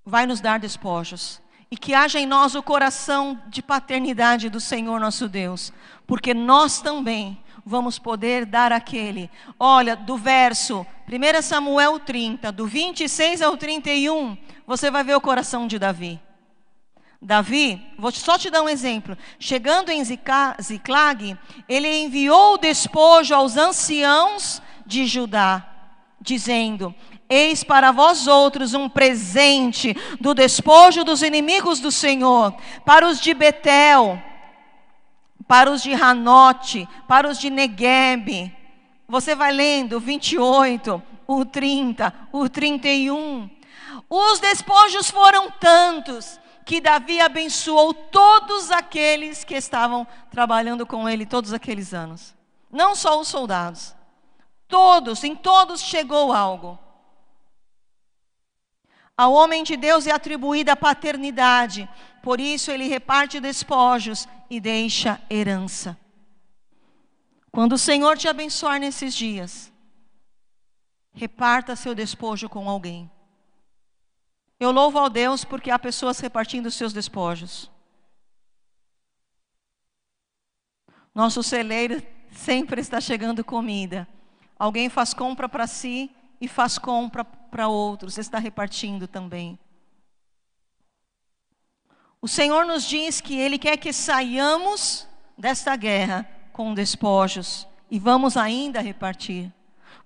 vai 0.04 0.26
nos 0.26 0.42
dar 0.42 0.60
despojos. 0.60 1.40
E 1.70 1.78
que 1.78 1.94
haja 1.94 2.20
em 2.20 2.26
nós 2.26 2.56
o 2.56 2.64
coração 2.64 3.42
de 3.48 3.62
paternidade 3.62 4.50
do 4.50 4.60
Senhor 4.60 5.00
nosso 5.02 5.28
Deus, 5.28 5.74
porque 6.08 6.34
nós 6.34 6.80
também 6.82 7.44
vamos 7.66 8.00
poder 8.00 8.46
dar 8.46 8.72
aquele. 8.72 9.30
Olha, 9.60 9.94
do 9.94 10.16
verso 10.16 10.88
1 11.10 11.42
Samuel 11.42 12.00
30, 12.00 12.54
do 12.54 12.66
26 12.66 13.42
ao 13.42 13.58
31, 13.58 14.38
você 14.66 14.90
vai 14.90 15.04
ver 15.04 15.16
o 15.16 15.22
coração 15.22 15.68
de 15.68 15.78
Davi. 15.78 16.22
Davi, 17.22 17.82
vou 17.98 18.12
só 18.12 18.38
te 18.38 18.50
dar 18.50 18.62
um 18.62 18.70
exemplo. 18.70 19.18
Chegando 19.40 19.90
em 19.90 20.04
Ziclag, 20.04 21.38
ele 21.68 22.04
enviou 22.04 22.54
o 22.54 22.58
despojo 22.58 23.34
aos 23.34 23.58
anciãos 23.58 24.62
de 24.86 25.06
Judá, 25.08 25.66
dizendo: 26.22 26.94
Eis 27.28 27.64
para 27.64 27.92
vós 27.92 28.28
outros 28.28 28.74
um 28.74 28.88
presente 28.88 29.96
do 30.22 30.34
despojo 30.34 31.04
dos 31.04 31.24
inimigos 31.24 31.80
do 31.80 31.92
Senhor, 31.92 32.56
para 32.86 33.08
os 33.08 33.20
de 33.20 33.34
Betel, 33.34 34.22
para 35.48 35.72
os 35.72 35.82
de 35.82 35.94
Hanote, 35.94 36.88
para 37.08 37.28
os 37.28 37.40
de 37.40 37.50
Negueb. 37.50 38.54
Você 39.08 39.34
vai 39.34 39.52
lendo 39.52 39.98
o 39.98 40.00
28, 40.00 41.02
o 41.26 41.46
30, 41.46 42.14
o 42.32 42.48
31. 42.48 43.50
Os 44.08 44.40
despojos 44.40 45.10
foram 45.10 45.50
tantos 45.50 46.40
que 46.68 46.82
Davi 46.82 47.22
abençoou 47.22 47.94
todos 47.94 48.72
aqueles 48.72 49.46
que 49.46 49.56
estavam 49.56 50.06
trabalhando 50.30 50.86
com 50.86 51.08
ele 51.08 51.26
todos 51.26 51.54
aqueles 51.54 51.94
anos. 51.94 52.36
Não 52.70 52.94
só 52.94 53.18
os 53.22 53.30
soldados. 53.30 53.96
Todos, 54.68 55.24
em 55.24 55.34
todos 55.34 55.80
chegou 55.80 56.34
algo. 56.34 56.78
Ao 59.16 59.32
homem 59.32 59.64
de 59.64 59.78
Deus 59.78 60.08
é 60.08 60.12
atribuída 60.12 60.74
a 60.74 60.76
paternidade, 60.76 61.90
por 62.22 62.38
isso 62.38 62.70
ele 62.70 62.86
reparte 62.86 63.40
despojos 63.40 64.28
e 64.50 64.60
deixa 64.60 65.22
herança. 65.30 65.98
Quando 67.50 67.74
o 67.74 67.78
Senhor 67.78 68.18
te 68.18 68.28
abençoar 68.28 68.78
nesses 68.78 69.16
dias, 69.16 69.72
reparta 71.14 71.78
seu 71.78 71.96
despojo 71.96 72.50
com 72.50 72.70
alguém. 72.70 73.10
Eu 74.60 74.72
louvo 74.72 74.98
ao 74.98 75.10
Deus 75.10 75.44
porque 75.44 75.70
há 75.70 75.78
pessoas 75.78 76.20
repartindo 76.20 76.72
seus 76.72 76.92
despojos. 76.92 77.70
Nosso 81.14 81.44
celeiro 81.44 82.02
sempre 82.32 82.82
está 82.82 83.00
chegando 83.00 83.44
comida. 83.44 84.08
Alguém 84.58 84.90
faz 84.90 85.14
compra 85.14 85.48
para 85.48 85.68
si 85.68 86.12
e 86.40 86.48
faz 86.48 86.78
compra 86.78 87.24
para 87.24 87.68
outros, 87.68 88.18
está 88.18 88.40
repartindo 88.40 89.08
também. 89.08 89.58
O 92.22 92.28
Senhor 92.28 92.66
nos 92.66 92.84
diz 92.84 93.22
que 93.22 93.38
Ele 93.38 93.60
quer 93.60 93.78
que 93.78 93.94
saiamos 93.94 95.08
desta 95.38 95.76
guerra 95.76 96.28
com 96.52 96.74
despojos 96.74 97.68
e 97.92 98.00
vamos 98.00 98.36
ainda 98.36 98.82
repartir. 98.82 99.54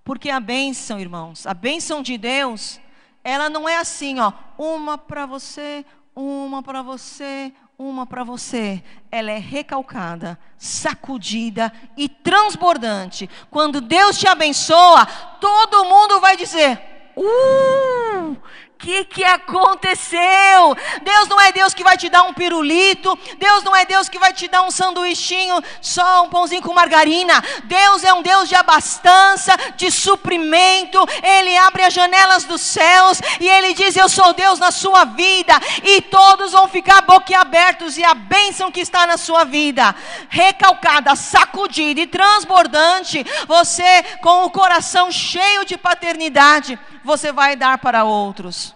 Porque 0.03 0.29
a 0.29 0.39
bênção, 0.39 0.99
irmãos, 0.99 1.47
a 1.47 1.53
bênção 1.53 2.01
de 2.01 2.17
Deus 2.17 2.79
ela 3.23 3.49
não 3.49 3.67
é 3.67 3.77
assim, 3.77 4.19
ó, 4.19 4.31
uma 4.57 4.97
para 4.97 5.25
você, 5.25 5.85
uma 6.15 6.61
para 6.63 6.81
você, 6.81 7.53
uma 7.77 8.05
para 8.05 8.23
você. 8.23 8.83
Ela 9.11 9.31
é 9.31 9.37
recalcada, 9.37 10.39
sacudida 10.57 11.71
e 11.97 12.07
transbordante. 12.07 13.29
Quando 13.49 13.81
Deus 13.81 14.17
te 14.17 14.27
abençoa, 14.27 15.05
todo 15.39 15.85
mundo 15.85 16.19
vai 16.19 16.35
dizer: 16.37 16.79
Uh! 17.15 18.37
Que, 18.81 19.05
que 19.05 19.23
aconteceu? 19.23 20.75
Deus 21.03 21.27
não 21.29 21.39
é 21.39 21.51
Deus 21.51 21.73
que 21.73 21.83
vai 21.83 21.95
te 21.95 22.09
dar 22.09 22.23
um 22.23 22.33
pirulito, 22.33 23.17
Deus 23.37 23.63
não 23.63 23.75
é 23.75 23.85
Deus 23.85 24.09
que 24.09 24.17
vai 24.17 24.33
te 24.33 24.47
dar 24.47 24.63
um 24.63 24.71
sanduichinho, 24.71 25.61
só 25.79 26.23
um 26.23 26.29
pãozinho 26.29 26.63
com 26.63 26.73
margarina. 26.73 27.41
Deus 27.65 28.03
é 28.03 28.11
um 28.11 28.23
Deus 28.23 28.49
de 28.49 28.55
abastança, 28.55 29.55
de 29.77 29.91
suprimento. 29.91 30.97
Ele 31.21 31.55
abre 31.57 31.83
as 31.83 31.93
janelas 31.93 32.43
dos 32.43 32.61
céus 32.61 33.21
e 33.39 33.47
ele 33.47 33.73
diz: 33.75 33.95
Eu 33.95 34.09
sou 34.09 34.33
Deus 34.33 34.57
na 34.57 34.71
sua 34.71 35.05
vida, 35.05 35.53
e 35.83 36.01
todos 36.01 36.51
vão 36.51 36.67
ficar 36.67 37.01
boquiabertos, 37.01 37.97
e 37.97 38.03
a 38.03 38.15
bênção 38.15 38.71
que 38.71 38.81
está 38.81 39.05
na 39.05 39.17
sua 39.17 39.43
vida, 39.43 39.95
recalcada, 40.27 41.15
sacudida 41.15 42.01
e 42.01 42.07
transbordante, 42.07 43.23
você 43.47 44.03
com 44.21 44.45
o 44.45 44.49
coração 44.49 45.11
cheio 45.11 45.65
de 45.65 45.77
paternidade 45.77 46.79
você 47.03 47.31
vai 47.31 47.55
dar 47.55 47.77
para 47.77 48.03
outros. 48.03 48.75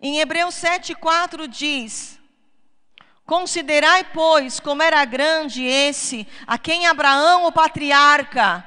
Em 0.00 0.20
Hebreus 0.20 0.54
7,4 0.54 1.48
diz: 1.48 2.20
Considerai, 3.26 4.04
pois, 4.04 4.60
como 4.60 4.82
era 4.82 5.04
grande 5.04 5.64
esse, 5.64 6.26
a 6.46 6.56
quem 6.56 6.86
Abraão, 6.86 7.46
o 7.46 7.52
patriarca, 7.52 8.64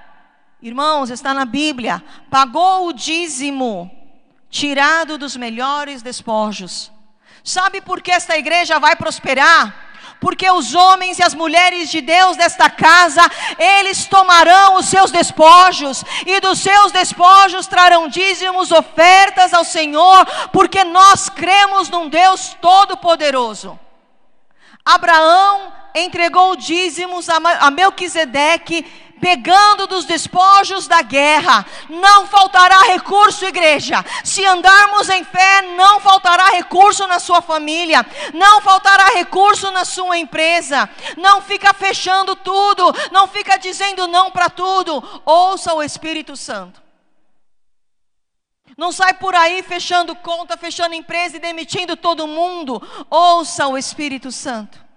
irmãos, 0.62 1.10
está 1.10 1.34
na 1.34 1.46
Bíblia, 1.46 2.04
pagou 2.30 2.88
o 2.88 2.94
dízimo, 2.94 3.90
tirado 4.50 5.18
dos 5.18 5.36
melhores 5.36 6.02
despojos. 6.02 6.92
Sabe 7.44 7.82
por 7.82 8.02
que 8.02 8.12
esta 8.12 8.38
igreja 8.38 8.78
vai 8.78 8.96
prosperar? 8.96 9.91
Porque 10.22 10.50
os 10.50 10.76
homens 10.76 11.18
e 11.18 11.24
as 11.24 11.34
mulheres 11.34 11.90
de 11.90 12.00
Deus 12.00 12.38
desta 12.38 12.70
casa, 12.70 13.24
eles 13.58 14.06
tomarão 14.06 14.76
os 14.76 14.86
seus 14.86 15.10
despojos, 15.10 16.06
e 16.26 16.40
dos 16.40 16.60
seus 16.60 16.92
despojos 16.92 17.66
trarão 17.66 18.08
dízimos, 18.08 18.72
ofertas 18.72 19.52
ao 19.52 19.66
Senhor, 19.66 20.26
porque 20.54 20.84
nós 20.84 21.28
cremos 21.28 21.90
num 21.90 22.08
Deus 22.08 22.56
todo-poderoso. 22.62 23.81
Abraão 24.86 25.74
entregou 25.96 26.56
dízimos 26.56 27.30
a 27.30 27.70
Melquisedeque, 27.72 28.84
pegando 29.22 29.86
dos 29.86 30.06
despojos 30.06 30.88
da 30.88 31.02
guerra. 31.04 31.64
Não 31.90 32.26
faltará 32.26 32.82
recurso, 32.82 33.46
igreja. 33.46 34.04
Se 34.24 34.44
andarmos 34.44 35.10
em 35.10 35.24
fé, 35.24 35.62
não 35.78 36.00
faltará 36.00 36.50
recurso 36.50 37.06
na 37.06 37.20
sua 37.20 37.42
família, 37.42 38.06
não 38.34 38.60
faltará 38.62 39.06
recurso 39.14 39.70
na 39.70 39.86
sua 39.86 40.18
empresa. 40.18 40.90
Não 41.16 41.42
fica 41.42 41.74
fechando 41.74 42.36
tudo, 42.36 42.92
não 43.12 43.28
fica 43.28 43.58
dizendo 43.58 44.08
não 44.08 44.32
para 44.32 44.50
tudo. 44.50 45.22
Ouça 45.24 45.74
o 45.74 45.84
Espírito 45.84 46.36
Santo. 46.36 46.82
Não 48.78 48.92
sai 48.92 49.14
por 49.14 49.36
aí 49.36 49.62
fechando 49.64 50.16
conta, 50.16 50.58
fechando 50.58 50.96
empresa 50.96 51.38
e 51.38 51.40
demitindo 51.40 51.96
todo 51.96 52.28
mundo. 52.28 52.82
Ouça 53.10 53.68
o 53.68 53.78
Espírito 53.78 54.32
Santo. 54.32 54.91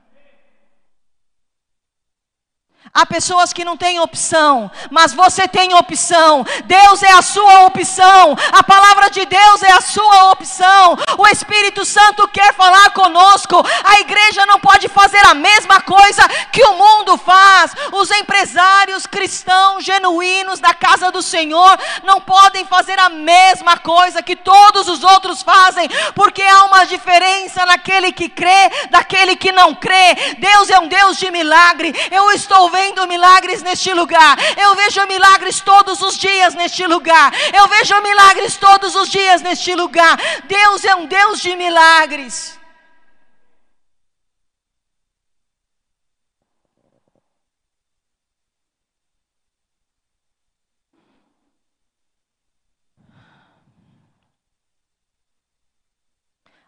Há 2.97 3.05
pessoas 3.05 3.53
que 3.53 3.65
não 3.65 3.77
têm 3.77 3.99
opção, 3.99 4.71
mas 4.89 5.13
você 5.13 5.49
tem 5.49 5.75
opção. 5.75 6.47
Deus 6.65 7.03
é 7.03 7.11
a 7.11 7.23
sua 7.23 7.65
opção. 7.65 8.37
A 8.53 8.63
palavra 8.63 9.11
de 9.11 9.27
Deus 9.27 9.65
é 9.65 9.73
a 9.73 9.81
sua 9.81 10.31
opção. 10.31 10.97
O 11.19 11.27
Espírito 11.27 11.85
Santo 11.85 12.29
quer 12.29 12.55
falar 12.55 12.91
conosco. 12.91 13.57
A 13.83 13.99
igreja 13.99 14.47
não 14.47 14.61
pode 14.61 14.87
fazer 14.87 15.27
a 15.27 15.35
mesma 15.35 15.81
coisa 15.81 16.23
que 16.53 16.63
o 16.63 16.75
mundo 16.75 17.17
faz. 17.17 17.75
Os 17.91 18.13
empresários 18.13 19.07
cristãos 19.07 19.85
genuínos 19.85 20.61
da 20.61 20.73
casa 20.73 21.11
do 21.11 21.21
Senhor 21.21 21.77
não 22.05 22.21
podem 22.21 22.65
fazer 22.65 22.97
a 23.01 23.09
mesma 23.09 23.77
coisa 23.77 24.23
que 24.23 24.37
todos 24.37 24.87
os 24.87 25.03
outros 25.03 25.43
fazem, 25.43 25.89
porque 26.15 26.45
há 26.45 26.63
uma 26.67 26.85
diferença 26.85 27.67
naquele 27.67 28.13
que 28.13 28.29
crê, 28.29 28.71
daquele 28.89 29.35
que 29.35 29.51
não 29.51 29.75
crê. 29.75 30.15
Deus 30.39 30.71
é 30.71 30.79
um 30.79 30.87
Deus 30.87 31.17
de 31.17 31.29
milagre. 31.33 31.93
Eu 32.13 32.31
estou 32.31 32.71
vendo 32.71 32.84
vendo 32.85 33.07
milagres 33.07 33.63
neste 33.63 33.93
lugar. 34.01 34.37
Eu 34.65 34.75
vejo 34.75 35.07
milagres 35.07 35.61
todos 35.61 36.03
os 36.03 36.19
dias 36.19 36.55
neste 36.55 36.87
lugar. 36.87 37.33
Eu 37.61 37.67
vejo 37.69 38.01
milagres 38.03 38.57
todos 38.57 38.95
os 38.95 39.09
dias 39.09 39.41
neste 39.43 39.75
lugar. 39.75 40.15
Deus 40.47 40.85
é 40.85 40.95
um 40.95 41.07
Deus 41.07 41.41
de 41.41 41.57
milagres. 41.57 42.59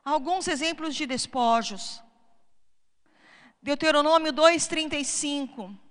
Alguns 0.04 0.46
exemplos 0.46 0.94
de 0.94 1.04
despojos. 1.04 2.00
Deuteronômio 3.60 4.32
2:35. 4.32 5.85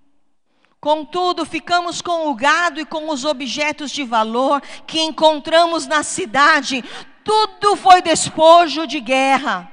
Contudo, 0.80 1.44
ficamos 1.44 2.00
com 2.00 2.28
o 2.28 2.34
gado 2.34 2.80
e 2.80 2.84
com 2.84 3.08
os 3.10 3.24
objetos 3.24 3.90
de 3.90 4.04
valor 4.04 4.60
que 4.86 5.00
encontramos 5.00 5.86
na 5.86 6.02
cidade. 6.02 6.84
Tudo 7.24 7.74
foi 7.76 8.02
despojo 8.02 8.86
de 8.86 9.00
guerra. 9.00 9.70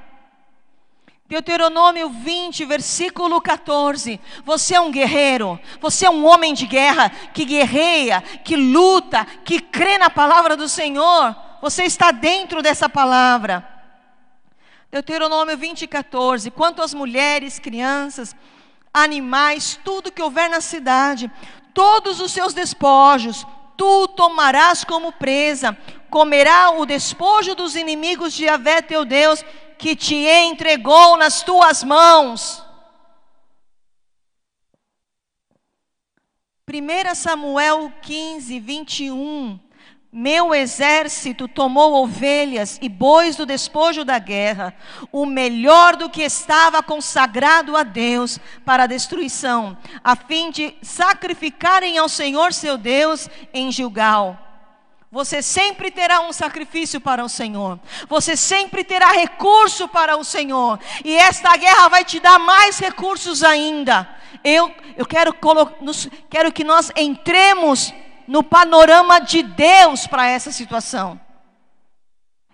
Deuteronômio 1.28 2.10
20, 2.10 2.66
versículo 2.66 3.42
14. 3.42 4.20
Você 4.44 4.76
é 4.76 4.80
um 4.80 4.92
guerreiro, 4.92 5.60
você 5.80 6.06
é 6.06 6.10
um 6.10 6.28
homem 6.28 6.54
de 6.54 6.68
guerra 6.68 7.10
que 7.34 7.46
guerreia, 7.46 8.22
que 8.44 8.56
luta, 8.56 9.26
que 9.44 9.60
crê 9.60 9.98
na 9.98 10.10
palavra 10.10 10.56
do 10.56 10.70
Senhor. 10.70 11.36
Você 11.62 11.84
está 11.84 12.12
dentro 12.12 12.62
dessa 12.62 12.90
palavra. 12.90 13.68
Deuteronômio 14.92 15.58
20, 15.58 15.88
14. 15.88 16.52
Quanto 16.52 16.84
às 16.84 16.94
mulheres, 16.94 17.58
crianças, 17.58 18.36
animais, 18.94 19.80
tudo 19.84 20.12
que 20.12 20.22
houver 20.22 20.50
na 20.50 20.62
cidade, 20.62 21.32
todos 21.74 22.22
os 22.22 22.32
seus 22.32 22.54
despojos, 22.54 23.46
tu 23.76 24.08
tomarás 24.10 24.84
como 24.84 25.12
presa, 25.12 25.76
comerá 26.10 26.72
o 26.72 26.86
despojo 26.86 27.56
dos 27.56 27.76
inimigos 27.76 28.34
de 28.34 28.46
Yahvé 28.46 28.82
teu 28.82 29.04
Deus, 29.04 29.44
que 29.78 29.96
te 29.96 30.16
entregou 30.16 31.18
nas 31.18 31.42
tuas 31.42 31.84
mãos. 31.84 32.64
1 36.68 37.16
Samuel 37.16 37.92
15, 38.02 38.60
21 38.60 39.60
meu 40.16 40.54
exército 40.54 41.48
tomou 41.48 42.04
ovelhas 42.04 42.78
e 42.80 42.88
bois 42.88 43.36
do 43.36 43.48
despojo 43.48 44.06
da 44.06 44.20
guerra, 44.20 44.72
o 45.12 45.26
melhor 45.26 45.96
do 45.96 46.08
que 46.08 46.22
estava 46.22 46.84
consagrado 46.84 47.76
a 47.76 47.82
Deus 47.82 48.38
para 48.64 48.84
a 48.84 48.88
destruição, 48.88 49.76
a 50.04 50.16
fim 50.16 50.52
de 50.52 50.76
sacrificarem 50.84 51.98
ao 51.98 52.08
Senhor 52.08 52.54
seu 52.54 52.78
Deus 52.78 53.28
em 53.52 53.72
Gilgal. 53.72 54.38
Você 55.12 55.42
sempre 55.42 55.90
terá 55.90 56.22
um 56.22 56.32
sacrifício 56.32 57.02
para 57.02 57.26
o 57.26 57.30
Senhor. 57.30 57.80
Você 58.08 58.36
sempre 58.36 58.84
terá 58.84 59.12
recurso 59.14 59.88
para 59.88 60.16
o 60.16 60.24
Senhor. 60.24 60.80
E 61.04 61.16
esta 61.16 61.56
guerra 61.58 61.88
vai 61.88 62.06
te 62.06 62.20
dar 62.20 62.40
mais 62.40 62.78
recursos 62.78 63.44
ainda. 63.44 64.08
Eu, 64.44 64.72
eu 64.98 65.06
quero, 65.06 65.36
quero 66.30 66.52
que 66.52 66.64
nós 66.64 66.92
entremos 66.96 67.94
no 68.28 68.44
panorama 68.44 69.20
de 69.20 69.44
Deus 69.44 70.08
para 70.08 70.28
essa 70.28 70.52
situação. 70.52 71.20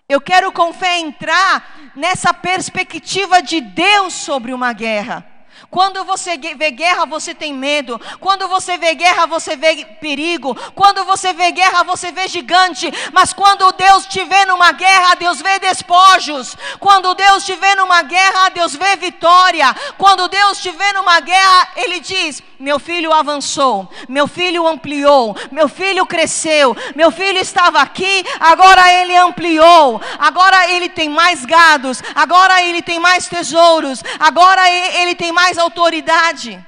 Eu 0.08 0.20
quero 0.20 0.52
com 0.52 0.74
fé 0.74 1.00
entrar 1.00 1.92
nessa 1.96 2.34
perspectiva 2.34 3.42
de 3.42 3.62
Deus 3.62 4.14
sobre 4.14 4.54
uma 4.54 4.74
guerra. 4.74 5.26
Quando 5.70 6.04
você 6.04 6.36
vê 6.38 6.72
guerra, 6.72 7.06
você 7.06 7.34
tem 7.34 7.54
medo. 7.54 8.02
Quando 8.20 8.48
você 8.48 8.78
vê 8.78 8.96
guerra, 8.96 9.28
você 9.28 9.56
vê 9.56 9.86
perigo. 10.02 10.56
Quando 10.74 11.06
você 11.06 11.32
vê 11.32 11.52
guerra, 11.52 11.84
você 11.84 12.12
vê 12.12 12.28
gigante. 12.28 12.92
Mas 13.14 13.34
quando 13.34 13.72
Deus 13.74 14.08
te 14.08 14.24
vê 14.24 14.46
numa 14.46 14.72
guerra, 14.72 15.16
Deus 15.16 15.42
vê 15.42 15.60
despojos. 15.60 16.58
Quando 16.80 17.14
Deus 17.14 17.46
te 17.46 17.54
vê 17.54 17.76
numa 17.76 18.02
guerra, 18.02 18.50
Deus 18.50 18.76
vê 18.76 18.96
vitória. 18.96 19.76
Quando 19.98 20.28
Deus 20.28 20.60
te 20.60 20.72
vê 20.72 20.92
numa 20.94 21.20
guerra, 21.20 21.68
Ele 21.76 22.00
diz: 22.00 22.42
Meu 22.60 22.80
filho 22.80 23.14
avançou, 23.14 23.88
meu 24.08 24.28
filho 24.28 24.68
ampliou, 24.68 25.36
meu 25.52 25.70
filho 25.70 26.06
cresceu, 26.06 26.76
meu 26.96 27.12
filho 27.12 27.40
estava 27.40 27.80
aqui, 27.80 28.26
agora 28.40 28.92
ele 28.94 29.16
ampliou, 29.16 30.02
agora 30.18 30.70
ele 30.72 30.90
tem 30.90 31.08
mais 31.08 31.46
gados, 31.46 32.02
agora 32.16 32.62
ele 32.64 32.82
tem 32.82 33.00
mais 33.00 33.28
tesouros, 33.28 34.04
agora 34.20 34.70
ele 34.70 35.16
tem 35.16 35.32
mais 35.32 35.59
autoridade. 35.64 36.66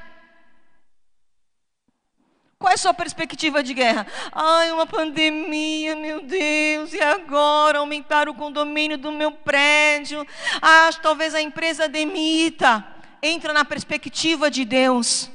Qual 2.58 2.70
é 2.70 2.76
a 2.76 2.78
sua 2.78 2.94
perspectiva 2.94 3.64
de 3.64 3.74
guerra? 3.74 4.06
Ai, 4.32 4.72
uma 4.72 4.86
pandemia, 4.86 5.96
meu 5.96 6.22
Deus, 6.22 6.94
e 6.94 7.02
agora 7.02 7.80
aumentar 7.80 8.30
o 8.30 8.36
condomínio 8.36 9.00
do 9.00 9.12
meu 9.12 9.32
prédio? 9.32 10.26
Ah, 10.62 10.90
talvez 11.02 11.34
a 11.34 11.42
empresa 11.42 11.88
demita. 11.88 12.86
Entra 13.20 13.52
na 13.52 13.66
perspectiva 13.66 14.52
de 14.52 14.64
Deus 14.64 15.30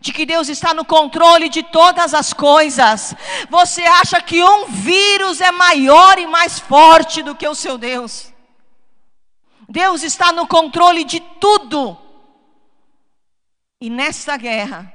de 0.00 0.12
que 0.12 0.24
Deus 0.24 0.48
está 0.48 0.72
no 0.72 0.84
controle 0.84 1.48
de 1.48 1.62
todas 1.62 2.14
as 2.14 2.32
coisas. 2.32 3.14
Você 3.48 3.82
acha 3.82 4.20
que 4.20 4.42
um 4.42 4.66
vírus 4.66 5.40
é 5.40 5.50
maior 5.50 6.18
e 6.18 6.26
mais 6.26 6.58
forte 6.58 7.22
do 7.22 7.34
que 7.34 7.46
o 7.46 7.54
seu 7.54 7.76
Deus? 7.76 8.32
Deus 9.68 10.02
está 10.02 10.32
no 10.32 10.46
controle 10.46 11.04
de 11.04 11.20
tudo. 11.40 11.96
E 13.80 13.88
nessa 13.88 14.36
guerra, 14.36 14.92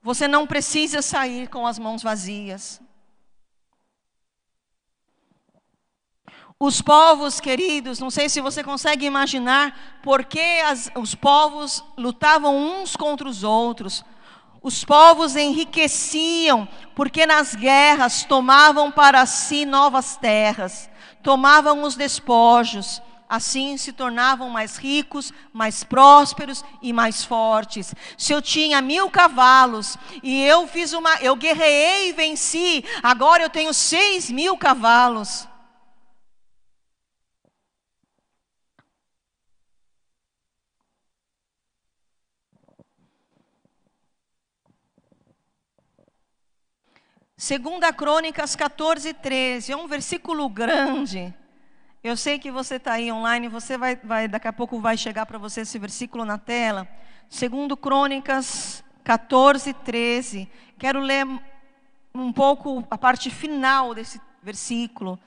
você 0.00 0.28
não 0.28 0.46
precisa 0.46 1.02
sair 1.02 1.48
com 1.48 1.66
as 1.66 1.78
mãos 1.78 2.02
vazias. 2.02 2.80
Os 6.60 6.80
povos 6.80 7.40
queridos, 7.40 8.00
não 8.00 8.10
sei 8.10 8.28
se 8.28 8.40
você 8.40 8.64
consegue 8.64 9.06
imaginar 9.06 10.00
porque 10.02 10.40
as, 10.64 10.90
os 10.96 11.14
povos 11.14 11.84
lutavam 11.96 12.56
uns 12.56 12.96
contra 12.96 13.28
os 13.28 13.44
outros. 13.44 14.04
Os 14.60 14.84
povos 14.84 15.36
enriqueciam 15.36 16.68
porque 16.96 17.26
nas 17.26 17.54
guerras 17.54 18.24
tomavam 18.24 18.90
para 18.90 19.24
si 19.24 19.64
novas 19.64 20.16
terras, 20.16 20.90
tomavam 21.22 21.82
os 21.82 21.94
despojos, 21.94 23.00
assim 23.28 23.76
se 23.76 23.92
tornavam 23.92 24.48
mais 24.48 24.76
ricos, 24.76 25.32
mais 25.52 25.84
prósperos 25.84 26.64
e 26.80 26.92
mais 26.92 27.24
fortes. 27.24 27.94
Se 28.16 28.32
eu 28.32 28.40
tinha 28.40 28.80
mil 28.80 29.10
cavalos 29.10 29.96
e 30.22 30.42
eu 30.42 30.66
fiz 30.66 30.92
uma, 30.92 31.16
eu 31.20 31.36
guerreei 31.36 32.08
e 32.08 32.12
venci, 32.12 32.84
agora 33.02 33.42
eu 33.42 33.50
tenho 33.50 33.74
seis 33.74 34.30
mil 34.30 34.56
cavalos. 34.56 35.46
Segunda 47.40 47.92
Crônicas 47.92 48.56
14, 48.56 49.14
13, 49.14 49.70
é 49.70 49.76
um 49.76 49.86
versículo 49.86 50.48
grande. 50.48 51.32
Eu 52.02 52.16
sei 52.16 52.38
que 52.38 52.50
você 52.50 52.76
está 52.76 52.92
aí 52.92 53.10
online, 53.10 53.48
você 53.48 53.76
vai, 53.76 53.96
vai, 53.96 54.28
daqui 54.28 54.46
a 54.46 54.52
pouco 54.52 54.80
vai 54.80 54.96
chegar 54.96 55.26
para 55.26 55.36
você 55.36 55.62
esse 55.62 55.78
versículo 55.78 56.24
na 56.24 56.38
tela. 56.38 56.86
Segundo 57.28 57.76
Crônicas 57.76 58.84
14, 59.02 59.72
13. 59.72 60.48
Quero 60.78 61.00
ler 61.00 61.26
um 62.14 62.32
pouco 62.32 62.86
a 62.88 62.96
parte 62.96 63.30
final 63.30 63.94
desse 63.94 64.20
versículo. 64.40 65.18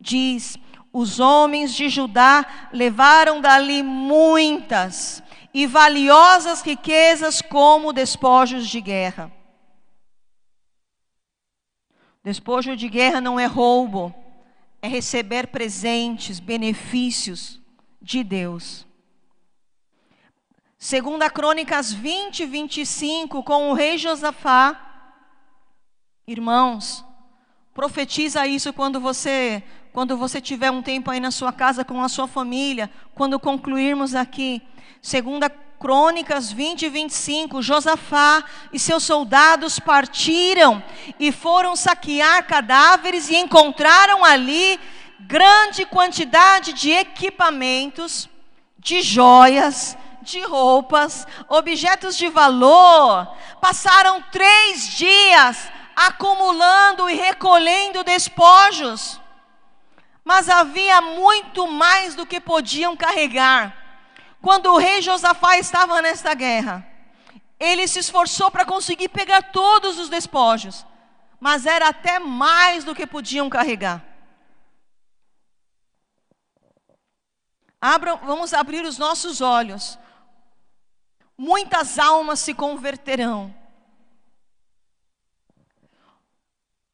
Diz: 0.00 0.58
Os 0.92 1.20
homens 1.20 1.72
de 1.72 1.88
Judá 1.88 2.44
levaram 2.72 3.40
dali 3.40 3.84
muitas 3.84 5.22
e 5.54 5.64
valiosas 5.64 6.60
riquezas 6.60 7.40
como 7.40 7.92
despojos 7.92 8.68
de 8.68 8.80
guerra. 8.80 9.30
Despojo 12.24 12.76
de 12.76 12.88
guerra 12.88 13.20
não 13.20 13.38
é 13.38 13.46
roubo, 13.46 14.12
é 14.86 14.88
receber 14.88 15.48
presentes, 15.48 16.38
benefícios 16.38 17.60
de 18.00 18.22
Deus. 18.22 18.86
Segunda 20.78 21.28
Crônicas 21.28 21.92
20, 21.92 22.46
25, 22.46 23.42
com 23.42 23.70
o 23.70 23.74
rei 23.74 23.98
Josafá. 23.98 24.80
Irmãos, 26.24 27.04
profetiza 27.74 28.46
isso 28.46 28.72
quando 28.72 29.00
você, 29.00 29.62
quando 29.92 30.16
você 30.16 30.40
tiver 30.40 30.70
um 30.70 30.82
tempo 30.82 31.10
aí 31.10 31.18
na 31.18 31.32
sua 31.32 31.52
casa 31.52 31.84
com 31.84 32.00
a 32.00 32.08
sua 32.08 32.28
família, 32.28 32.88
quando 33.12 33.40
concluirmos 33.40 34.14
aqui. 34.14 34.62
Segunda 35.02 35.50
Crônicas 35.78 36.50
20 36.50 36.86
e 36.86 36.88
25, 36.88 37.62
Josafá 37.62 38.42
e 38.72 38.78
seus 38.78 39.04
soldados 39.04 39.78
partiram 39.78 40.82
e 41.20 41.30
foram 41.30 41.76
saquear 41.76 42.46
cadáveres 42.46 43.28
e 43.28 43.36
encontraram 43.36 44.24
ali 44.24 44.80
grande 45.20 45.84
quantidade 45.84 46.72
de 46.72 46.90
equipamentos, 46.90 48.28
de 48.78 49.02
joias, 49.02 49.96
de 50.22 50.40
roupas, 50.40 51.26
objetos 51.48 52.16
de 52.16 52.28
valor. 52.28 53.26
Passaram 53.60 54.22
três 54.32 54.88
dias 54.88 55.68
acumulando 55.94 57.08
e 57.08 57.14
recolhendo 57.14 58.04
despojos. 58.04 59.20
Mas 60.24 60.48
havia 60.48 61.00
muito 61.00 61.66
mais 61.68 62.14
do 62.14 62.26
que 62.26 62.40
podiam 62.40 62.96
carregar. 62.96 63.85
Quando 64.46 64.66
o 64.72 64.78
rei 64.78 65.02
Josafá 65.02 65.58
estava 65.58 66.00
nesta 66.00 66.32
guerra, 66.32 66.86
ele 67.58 67.88
se 67.88 67.98
esforçou 67.98 68.48
para 68.48 68.64
conseguir 68.64 69.08
pegar 69.08 69.50
todos 69.50 69.98
os 69.98 70.08
despojos, 70.08 70.86
mas 71.40 71.66
era 71.66 71.88
até 71.88 72.20
mais 72.20 72.84
do 72.84 72.94
que 72.94 73.08
podiam 73.08 73.50
carregar. 73.50 74.06
Abram, 77.80 78.18
vamos 78.18 78.54
abrir 78.54 78.84
os 78.84 78.98
nossos 78.98 79.40
olhos. 79.40 79.98
Muitas 81.36 81.98
almas 81.98 82.38
se 82.38 82.54
converterão. 82.54 83.52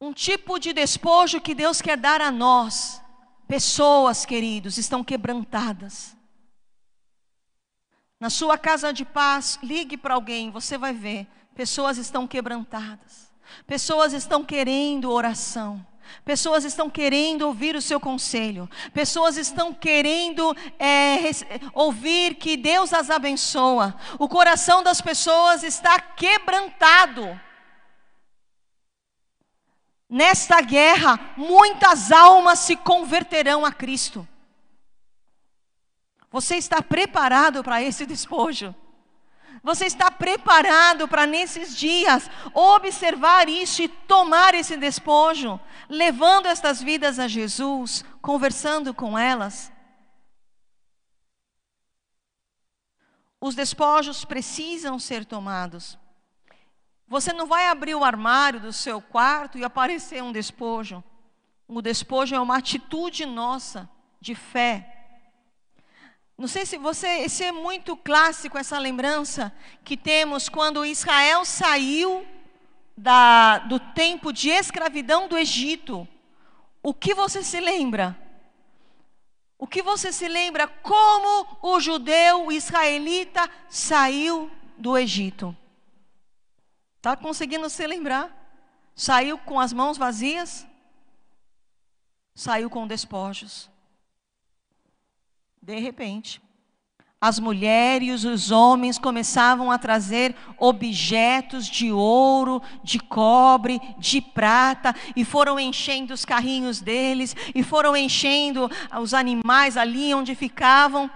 Um 0.01 0.11
tipo 0.11 0.57
de 0.57 0.73
despojo 0.73 1.39
que 1.39 1.53
Deus 1.53 1.83
quer 1.83 1.97
dar 1.97 2.19
a 2.19 2.31
nós, 2.31 2.99
pessoas 3.47 4.25
queridos, 4.25 4.79
estão 4.79 5.03
quebrantadas. 5.03 6.17
Na 8.23 8.29
sua 8.29 8.57
casa 8.57 8.93
de 8.93 9.03
paz, 9.03 9.59
ligue 9.61 9.97
para 9.97 10.13
alguém, 10.13 10.49
você 10.49 10.77
vai 10.77 10.93
ver. 10.93 11.27
Pessoas 11.53 11.97
estão 11.97 12.25
quebrantadas. 12.25 13.29
Pessoas 13.67 14.13
estão 14.13 14.45
querendo 14.45 15.11
oração. 15.11 15.85
Pessoas 16.23 16.63
estão 16.63 16.89
querendo 16.89 17.41
ouvir 17.41 17.75
o 17.75 17.81
seu 17.81 17.99
conselho. 17.99 18.69
Pessoas 18.93 19.35
estão 19.35 19.73
querendo 19.73 20.55
é, 20.79 21.31
ouvir 21.73 22.35
que 22.35 22.55
Deus 22.55 22.93
as 22.93 23.09
abençoa. 23.09 23.93
O 24.17 24.29
coração 24.29 24.81
das 24.81 25.01
pessoas 25.01 25.61
está 25.61 25.99
quebrantado. 25.99 27.37
Nesta 30.09 30.61
guerra, 30.61 31.19
muitas 31.35 32.09
almas 32.09 32.59
se 32.59 32.77
converterão 32.77 33.65
a 33.65 33.71
Cristo. 33.73 34.25
Você 36.33 36.55
está 36.55 36.81
preparado 36.81 37.63
para 37.63 37.79
esse 37.79 38.07
despojo? 38.07 38.73
Você 39.61 39.85
está 39.85 40.09
preparado 40.09 41.07
para 41.07 41.27
nesses 41.27 41.77
dias 41.77 42.27
observar 42.55 43.47
isso 43.47 43.83
e 43.83 43.87
tomar 43.87 44.55
esse 44.55 44.75
despojo, 44.75 45.59
levando 45.87 46.47
estas 46.47 46.81
vidas 46.81 47.19
a 47.19 47.27
Jesus, 47.27 48.03
conversando 48.19 48.95
com 48.95 49.15
elas? 49.15 49.71
Os 53.39 53.53
despojos 53.53 54.25
precisam 54.25 54.97
ser 54.97 55.25
tomados. 55.25 55.99
Você 57.07 57.31
não 57.31 57.45
vai 57.45 57.67
abrir 57.67 57.93
o 57.93 58.03
armário 58.03 58.59
do 58.59 58.73
seu 58.73 58.99
quarto 58.99 59.59
e 59.59 59.63
aparecer 59.63 60.23
um 60.23 60.31
despojo. 60.31 61.03
O 61.67 61.79
despojo 61.79 62.33
é 62.33 62.39
uma 62.39 62.57
atitude 62.57 63.23
nossa 63.23 63.87
de 64.19 64.33
fé. 64.33 64.92
Não 66.43 66.47
sei 66.49 66.65
se 66.65 66.77
você, 66.77 67.07
esse 67.19 67.41
é 67.41 67.53
muito 67.53 67.95
clássico 67.95 68.57
essa 68.57 68.77
lembrança 68.77 69.49
que 69.81 69.95
temos 69.95 70.49
quando 70.49 70.85
Israel 70.85 71.45
saiu 71.45 72.27
da, 72.97 73.59
do 73.59 73.79
tempo 73.79 74.33
de 74.33 74.49
escravidão 74.49 75.29
do 75.29 75.37
Egito. 75.37 76.05
O 76.81 76.93
que 76.93 77.13
você 77.13 77.41
se 77.41 77.61
lembra? 77.61 78.13
O 79.57 79.65
que 79.65 79.81
você 79.81 80.11
se 80.11 80.27
lembra 80.27 80.67
como 80.67 81.47
o 81.61 81.79
judeu 81.79 82.51
israelita 82.51 83.49
saiu 83.69 84.51
do 84.77 84.97
Egito? 84.97 85.55
Está 86.97 87.15
conseguindo 87.15 87.69
se 87.69 87.87
lembrar? 87.87 88.29
Saiu 88.93 89.37
com 89.37 89.61
as 89.61 89.71
mãos 89.71 89.97
vazias? 89.97 90.67
Saiu 92.35 92.69
com 92.69 92.85
despojos. 92.85 93.71
De 95.63 95.79
repente, 95.79 96.41
as 97.21 97.39
mulheres 97.39 98.25
e 98.25 98.27
os 98.27 98.51
homens 98.51 98.99
começavam 98.99 99.71
a 99.71 99.77
trazer 99.77 100.35
objetos 100.57 101.67
de 101.67 101.89
ouro, 101.89 102.61
de 102.83 102.99
cobre, 102.99 103.79
de 103.97 104.19
prata, 104.19 104.93
e 105.15 105.23
foram 105.23 105.57
enchendo 105.57 106.13
os 106.13 106.25
carrinhos 106.25 106.81
deles, 106.81 107.33
e 107.55 107.63
foram 107.63 107.95
enchendo 107.95 108.69
os 109.01 109.13
animais 109.13 109.77
ali 109.77 110.13
onde 110.13 110.35
ficavam. 110.35 111.09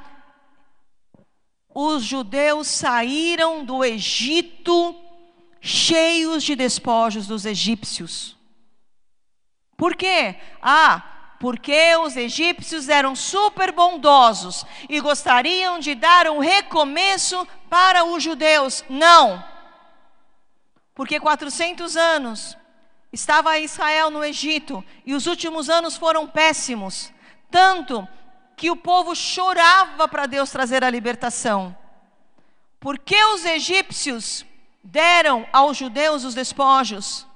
Os 1.76 2.06
judeus 2.06 2.68
saíram 2.68 3.66
do 3.66 3.84
Egito 3.84 4.96
cheios 5.60 6.42
de 6.42 6.56
despojos 6.56 7.28
dos 7.28 7.46
egípcios. 7.46 8.38
Por 9.76 9.94
quê? 9.94 10.38
Ah, 10.62 11.17
porque 11.40 11.96
os 11.98 12.18
egípcios 12.18 12.90
eram 12.90 13.16
super 13.16 13.72
bondosos 13.72 14.66
e 14.90 15.00
gostariam 15.00 15.80
de 15.80 15.94
dar 15.94 16.28
um 16.28 16.40
recomeço 16.40 17.48
para 17.70 18.04
os 18.04 18.24
judeus. 18.24 18.84
Não. 18.90 19.44
Porque 20.96 21.20
400 21.20 21.96
anos 21.96 22.58
estava 23.14 23.60
Israel 23.60 24.10
no 24.10 24.24
Egito 24.24 24.84
e 25.06 25.14
os 25.14 25.28
últimos 25.28 25.70
anos 25.70 25.96
foram 25.96 26.28
péssimos, 26.28 27.12
tanto 27.52 28.08
que 28.56 28.72
o 28.72 28.76
povo 28.76 29.16
chorava 29.16 30.08
para 30.08 30.26
Deus 30.26 30.50
trazer 30.50 30.84
a 30.84 30.90
libertação. 30.90 31.78
Porque 32.80 33.24
os 33.26 33.46
egípcios 33.46 34.44
deram 34.84 35.48
aos 35.54 35.78
judeus 35.78 36.24
os 36.24 36.34
despojos. 36.34 37.28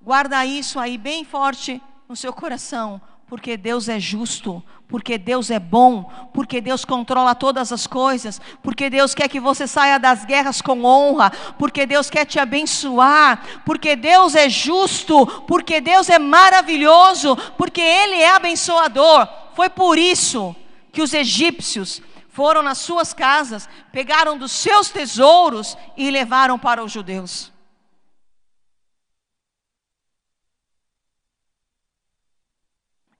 Guarda 0.00 0.46
isso 0.46 0.80
aí 0.80 0.96
bem 0.96 1.24
forte 1.24 1.82
no 2.08 2.16
seu 2.16 2.32
coração, 2.32 3.00
porque 3.30 3.56
Deus 3.56 3.88
é 3.88 4.00
justo, 4.00 4.60
porque 4.88 5.16
Deus 5.16 5.52
é 5.52 5.60
bom, 5.60 6.10
porque 6.34 6.60
Deus 6.60 6.84
controla 6.84 7.32
todas 7.32 7.70
as 7.70 7.86
coisas, 7.86 8.40
porque 8.60 8.90
Deus 8.90 9.14
quer 9.14 9.28
que 9.28 9.38
você 9.38 9.68
saia 9.68 10.00
das 10.00 10.24
guerras 10.24 10.60
com 10.60 10.84
honra, 10.84 11.30
porque 11.56 11.86
Deus 11.86 12.10
quer 12.10 12.24
te 12.24 12.40
abençoar, 12.40 13.62
porque 13.64 13.94
Deus 13.94 14.34
é 14.34 14.48
justo, 14.48 15.24
porque 15.46 15.80
Deus 15.80 16.10
é 16.10 16.18
maravilhoso, 16.18 17.36
porque 17.56 17.80
Ele 17.80 18.16
é 18.16 18.30
abençoador. 18.34 19.28
Foi 19.54 19.70
por 19.70 19.96
isso 19.96 20.52
que 20.90 21.00
os 21.00 21.14
egípcios 21.14 22.02
foram 22.30 22.64
nas 22.64 22.78
suas 22.78 23.14
casas, 23.14 23.68
pegaram 23.92 24.36
dos 24.36 24.50
seus 24.50 24.90
tesouros 24.90 25.78
e 25.96 26.10
levaram 26.10 26.58
para 26.58 26.82
os 26.82 26.90
judeus. 26.90 27.52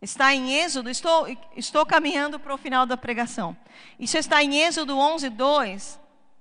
Está 0.03 0.35
em 0.35 0.55
Êxodo, 0.55 0.89
estou, 0.89 1.27
estou 1.55 1.85
caminhando 1.85 2.39
para 2.41 2.55
o 2.55 2.59
final 2.59 2.87
da 2.87 2.97
pregação. 2.97 3.57
Isso 3.99 4.17
está 4.17 4.43
em 4.43 4.57
Êxodo 4.63 4.97
11, 4.97 5.29
2. 5.29 6.01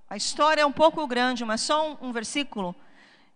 A 0.10 0.16
história 0.16 0.62
é 0.62 0.66
um 0.66 0.72
pouco 0.72 1.06
grande, 1.06 1.44
mas 1.44 1.62
só 1.62 1.92
um, 1.92 2.10
um 2.10 2.12
versículo. 2.12 2.74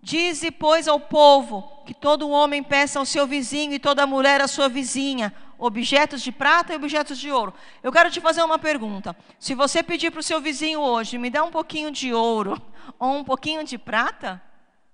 Dize, 0.01 0.51
pois, 0.51 0.87
ao 0.87 0.99
povo 0.99 1.81
que 1.85 1.93
todo 1.93 2.29
homem 2.29 2.63
peça 2.63 2.99
ao 2.99 3.05
seu 3.05 3.27
vizinho 3.27 3.73
e 3.73 3.79
toda 3.79 4.07
mulher 4.07 4.41
à 4.41 4.47
sua 4.47 4.67
vizinha 4.67 5.33
objetos 5.57 6.21
de 6.21 6.31
prata 6.31 6.73
e 6.73 6.75
objetos 6.75 7.17
de 7.17 7.31
ouro. 7.31 7.53
Eu 7.81 7.91
quero 7.91 8.11
te 8.11 8.19
fazer 8.19 8.43
uma 8.43 8.59
pergunta. 8.59 9.15
Se 9.39 9.55
você 9.55 9.81
pedir 9.81 10.11
para 10.11 10.19
o 10.19 10.23
seu 10.23 10.41
vizinho 10.41 10.81
hoje, 10.81 11.17
me 11.17 11.29
dá 11.29 11.43
um 11.43 11.51
pouquinho 11.51 11.89
de 11.89 12.13
ouro 12.13 12.61
ou 12.99 13.15
um 13.15 13.23
pouquinho 13.23 13.63
de 13.63 13.77
prata, 13.77 14.41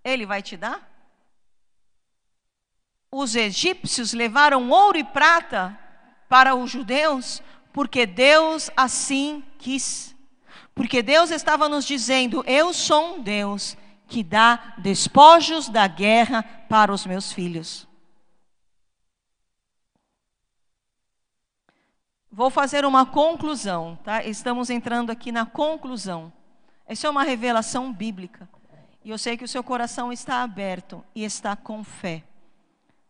ele 0.03 0.27
vai 0.27 0.43
te 0.43 0.55
dar? 0.55 0.87
Os 3.11 3.35
egípcios 3.35 4.13
levaram 4.13 4.69
ouro 4.69 4.97
e 4.97 5.03
prata 5.03 5.77
para 6.27 6.53
os 6.55 6.69
judeus 6.69 7.41
porque 7.73 8.05
Deus 8.05 8.69
assim 8.75 9.43
quis. 9.57 10.15
Porque 10.75 11.01
Deus 11.01 11.31
estava 11.31 11.69
nos 11.69 11.85
dizendo: 11.85 12.43
Eu 12.45 12.73
sou 12.73 13.15
um 13.15 13.21
Deus 13.21 13.77
que 14.07 14.23
dá 14.23 14.75
despojos 14.77 15.69
da 15.69 15.87
guerra 15.87 16.43
para 16.67 16.91
os 16.91 17.05
meus 17.05 17.31
filhos. 17.31 17.87
Vou 22.31 22.49
fazer 22.49 22.85
uma 22.85 23.05
conclusão, 23.05 23.97
tá? 24.03 24.23
Estamos 24.23 24.69
entrando 24.69 25.09
aqui 25.09 25.31
na 25.31 25.45
conclusão. 25.45 26.31
Essa 26.85 27.07
é 27.07 27.09
uma 27.09 27.23
revelação 27.23 27.91
bíblica. 27.91 28.47
E 29.03 29.09
eu 29.09 29.17
sei 29.17 29.35
que 29.35 29.43
o 29.43 29.47
seu 29.47 29.63
coração 29.63 30.11
está 30.11 30.43
aberto 30.43 31.03
e 31.13 31.23
está 31.23 31.55
com 31.55 31.83
fé. 31.83 32.23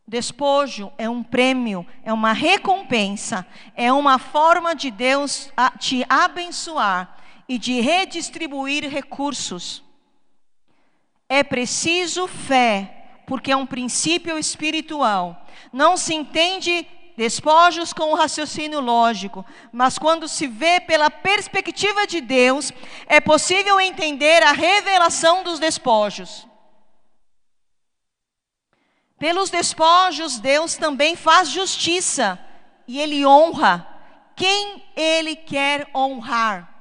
Despojo 0.10 0.92
é 0.98 1.08
um 1.08 1.22
prêmio, 1.22 1.86
é 2.04 2.12
uma 2.12 2.34
recompensa, 2.34 3.46
é 3.76 3.94
uma 3.94 4.18
forma 4.18 4.74
de 4.74 4.90
Deus 4.90 5.52
te 5.78 6.04
abençoar 6.10 7.16
e 7.48 7.60
de 7.60 7.80
redistribuir 7.80 8.90
recursos. 8.90 9.84
É 11.30 11.44
preciso 11.44 12.26
fé, 12.26 13.22
porque 13.28 13.52
é 13.52 13.56
um 13.56 13.68
princípio 13.68 14.40
espiritual. 14.40 15.46
Não 15.72 15.96
se 15.96 16.16
entende 16.16 16.88
despojos 17.16 17.94
com 17.94 18.12
o 18.12 18.16
raciocínio 18.16 18.80
lógico, 18.80 19.46
mas 19.72 20.00
quando 20.00 20.28
se 20.28 20.48
vê 20.48 20.80
pela 20.80 21.12
perspectiva 21.12 22.08
de 22.08 22.20
Deus, 22.20 22.74
é 23.06 23.22
possível 23.22 23.80
entender 23.80 24.42
a 24.42 24.54
revelação 24.54 25.44
dos 25.44 25.60
despojos. 25.60 26.49
Pelos 29.20 29.50
despojos, 29.50 30.40
Deus 30.40 30.76
também 30.76 31.16
faz 31.16 31.50
justiça 31.50 32.40
e 32.88 33.00
Ele 33.00 33.26
honra 33.26 33.86
quem 34.36 34.84
Ele 34.96 35.36
quer 35.36 35.90
honrar. 35.94 36.74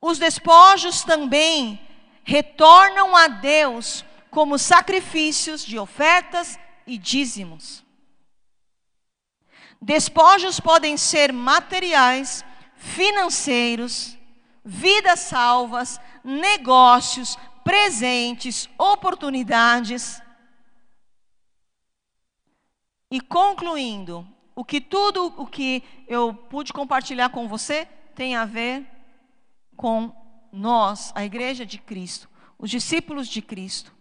Os 0.00 0.18
despojos 0.18 1.02
também 1.02 1.80
retornam 2.22 3.16
a 3.16 3.26
Deus 3.26 4.04
como 4.30 4.58
sacrifícios 4.58 5.64
de 5.64 5.78
ofertas 5.78 6.58
e 6.86 6.98
dízimos. 6.98 7.82
Despojos 9.80 10.60
podem 10.60 10.96
ser 10.96 11.32
materiais, 11.32 12.44
financeiros, 12.74 14.16
vidas 14.64 15.20
salvas, 15.20 16.00
negócios, 16.22 17.38
presentes, 17.62 18.68
oportunidades. 18.78 20.22
E 23.14 23.20
concluindo, 23.20 24.26
o 24.56 24.64
que 24.64 24.80
tudo 24.80 25.32
o 25.36 25.46
que 25.46 25.84
eu 26.08 26.34
pude 26.34 26.72
compartilhar 26.72 27.28
com 27.28 27.46
você 27.46 27.86
tem 28.12 28.34
a 28.34 28.44
ver 28.44 28.84
com 29.76 30.12
nós, 30.52 31.12
a 31.14 31.24
igreja 31.24 31.64
de 31.64 31.78
Cristo, 31.78 32.28
os 32.58 32.68
discípulos 32.68 33.28
de 33.28 33.40
Cristo, 33.40 33.94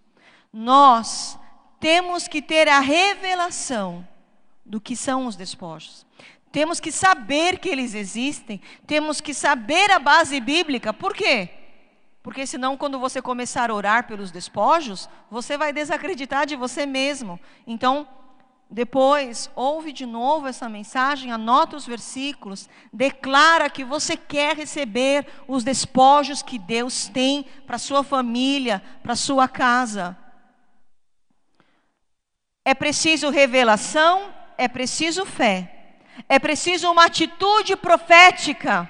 nós 0.51 1.37
temos 1.79 2.27
que 2.27 2.41
ter 2.41 2.67
a 2.67 2.79
revelação 2.79 4.03
do 4.65 4.81
que 4.81 4.95
são 4.95 5.27
os 5.27 5.35
despojos. 5.35 6.07
Temos 6.51 6.79
que 6.79 6.91
saber 6.91 7.59
que 7.59 7.69
eles 7.69 7.93
existem, 7.93 8.59
temos 8.87 9.21
que 9.21 9.35
saber 9.35 9.91
a 9.91 9.99
base 9.99 10.41
bíblica. 10.41 10.91
Por 10.91 11.13
quê? 11.13 11.51
Porque 12.23 12.47
senão, 12.47 12.75
quando 12.75 12.97
você 12.97 13.21
começar 13.21 13.69
a 13.69 13.75
orar 13.75 14.07
pelos 14.07 14.31
despojos, 14.31 15.07
você 15.29 15.55
vai 15.55 15.71
desacreditar 15.71 16.47
de 16.47 16.55
você 16.55 16.87
mesmo. 16.87 17.39
Então, 17.67 18.07
depois, 18.73 19.51
ouve 19.55 19.93
de 19.93 20.03
novo 20.03 20.47
essa 20.47 20.67
mensagem, 20.67 21.31
anota 21.31 21.75
os 21.75 21.85
versículos, 21.85 22.67
declara 22.91 23.69
que 23.69 23.83
você 23.83 24.17
quer 24.17 24.57
receber 24.57 25.27
os 25.47 25.63
despojos 25.63 26.41
que 26.41 26.57
Deus 26.57 27.07
tem 27.07 27.43
para 27.67 27.77
sua 27.77 28.03
família, 28.03 28.81
para 29.03 29.15
sua 29.15 29.47
casa. 29.47 30.17
É 32.65 32.73
preciso 32.73 33.29
revelação, 33.29 34.33
é 34.57 34.67
preciso 34.67 35.23
fé, 35.23 35.99
é 36.27 36.39
preciso 36.39 36.89
uma 36.89 37.05
atitude 37.05 37.75
profética 37.75 38.89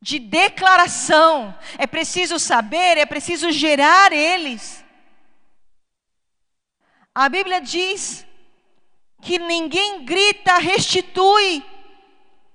de 0.00 0.18
declaração, 0.18 1.54
é 1.76 1.86
preciso 1.86 2.38
saber, 2.38 2.96
é 2.96 3.04
preciso 3.04 3.50
gerar 3.50 4.12
eles. 4.12 4.83
A 7.14 7.28
Bíblia 7.28 7.60
diz 7.60 8.26
que 9.22 9.38
ninguém 9.38 10.04
grita, 10.04 10.58
restitui. 10.58 11.64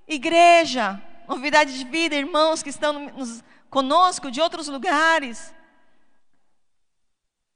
Igreja, 0.05 1.01
novidade 1.27 1.77
de 1.77 1.85
vida, 1.85 2.15
irmãos 2.15 2.61
que 2.61 2.69
estão 2.69 2.91
nos, 2.91 3.43
conosco 3.69 4.29
de 4.29 4.41
outros 4.41 4.67
lugares. 4.67 5.53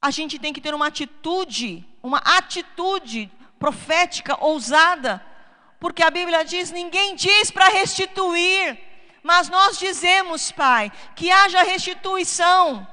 A 0.00 0.10
gente 0.10 0.38
tem 0.38 0.52
que 0.52 0.60
ter 0.60 0.74
uma 0.74 0.86
atitude, 0.86 1.86
uma 2.02 2.18
atitude 2.18 3.30
profética 3.58 4.42
ousada, 4.42 5.24
porque 5.80 6.02
a 6.02 6.10
Bíblia 6.10 6.44
diz: 6.44 6.70
ninguém 6.70 7.16
diz 7.16 7.50
para 7.50 7.68
restituir, 7.68 8.78
mas 9.22 9.48
nós 9.48 9.78
dizemos, 9.78 10.52
Pai, 10.52 10.90
que 11.16 11.30
haja 11.30 11.62
restituição 11.62 12.86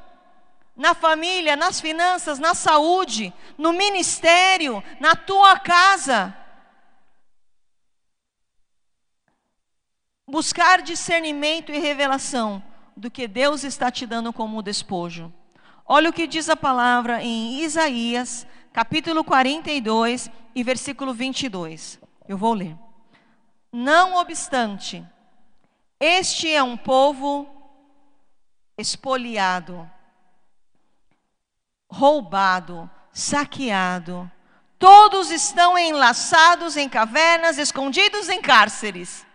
na 0.82 0.95
família, 0.95 1.55
nas 1.55 1.79
finanças, 1.79 2.39
na 2.39 2.55
saúde, 2.55 3.32
no 3.55 3.71
ministério, 3.71 4.84
na 4.99 5.15
tua 5.15 5.59
casa. 5.59 6.36
Buscar 10.27 10.82
discernimento 10.82 11.71
e 11.71 11.77
revelação 11.77 12.63
do 12.97 13.11
que 13.11 13.27
Deus 13.27 13.63
está 13.63 13.91
te 13.91 14.07
dando 14.07 14.34
como 14.34 14.63
despojo. 14.63 15.32
Olha 15.86 16.09
o 16.09 16.13
que 16.13 16.25
diz 16.25 16.49
a 16.49 16.55
palavra 16.57 17.21
em 17.21 17.59
Isaías, 17.59 18.47
capítulo 18.73 19.23
42 19.23 20.32
e 20.55 20.63
versículo 20.63 21.13
22. 21.13 21.99
Eu 22.27 22.39
vou 22.39 22.55
ler. 22.55 22.75
Não 23.71 24.15
obstante, 24.15 25.05
este 25.99 26.51
é 26.51 26.63
um 26.63 26.75
povo 26.75 27.47
espoliado 28.75 29.88
roubado, 31.91 32.89
saqueado. 33.11 34.31
Todos 34.79 35.29
estão 35.29 35.77
enlaçados 35.77 36.77
em 36.77 36.89
cavernas, 36.89 37.57
escondidos 37.57 38.29
em 38.29 38.41
cárceres. 38.41 39.25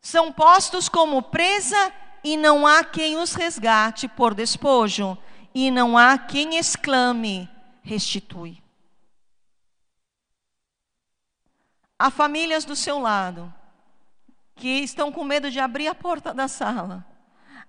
São 0.00 0.30
postos 0.32 0.88
como 0.88 1.20
presa 1.22 1.92
e 2.22 2.36
não 2.36 2.66
há 2.66 2.84
quem 2.84 3.16
os 3.16 3.34
resgate 3.34 4.06
por 4.06 4.34
despojo, 4.34 5.18
e 5.52 5.70
não 5.70 5.98
há 5.98 6.16
quem 6.16 6.56
exclame: 6.56 7.50
restitui. 7.82 8.62
Há 11.98 12.10
famílias 12.10 12.64
do 12.64 12.76
seu 12.76 13.00
lado 13.00 13.52
que 14.54 14.68
estão 14.68 15.10
com 15.10 15.24
medo 15.24 15.50
de 15.50 15.58
abrir 15.58 15.88
a 15.88 15.94
porta 15.94 16.32
da 16.32 16.46
sala. 16.46 17.04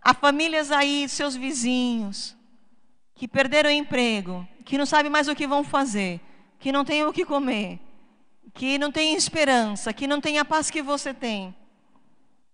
Há 0.02 0.14
famílias 0.14 0.72
aí, 0.72 1.10
seus 1.10 1.36
vizinhos, 1.36 2.37
que 3.18 3.28
perderam 3.28 3.72
o 3.72 3.74
emprego, 3.74 4.48
que 4.64 4.78
não 4.78 4.86
sabem 4.86 5.12
mais 5.12 5.28
o 5.28 5.36
que 5.36 5.48
vão 5.48 5.64
fazer, 5.64 6.22
que 6.60 6.72
não 6.72 6.86
têm 6.86 7.04
o 7.04 7.12
que 7.12 7.26
comer, 7.26 7.80
que 8.54 8.78
não 8.78 8.92
têm 8.92 9.16
esperança, 9.16 9.92
que 9.92 10.06
não 10.06 10.22
têm 10.22 10.38
a 10.38 10.46
paz 10.46 10.70
que 10.70 10.84
você 10.84 11.16
tem. 11.16 11.54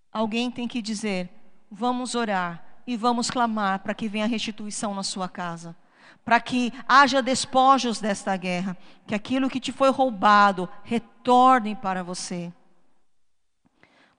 Alguém 0.10 0.50
tem 0.50 0.66
que 0.66 0.82
dizer: 0.82 1.30
vamos 1.70 2.16
orar 2.16 2.64
e 2.88 2.96
vamos 2.96 3.30
clamar 3.30 3.80
para 3.80 3.94
que 3.94 4.08
venha 4.08 4.26
restituição 4.26 4.96
na 4.96 5.04
sua 5.04 5.28
casa, 5.28 5.76
para 6.24 6.40
que 6.40 6.72
haja 6.88 7.22
despojos 7.22 8.00
desta 8.00 8.38
guerra, 8.38 8.78
que 9.06 9.14
aquilo 9.14 9.50
que 9.50 9.60
te 9.60 9.74
foi 9.74 9.90
roubado 9.90 10.70
retorne 10.86 11.76
para 11.76 12.04
você. 12.04 12.54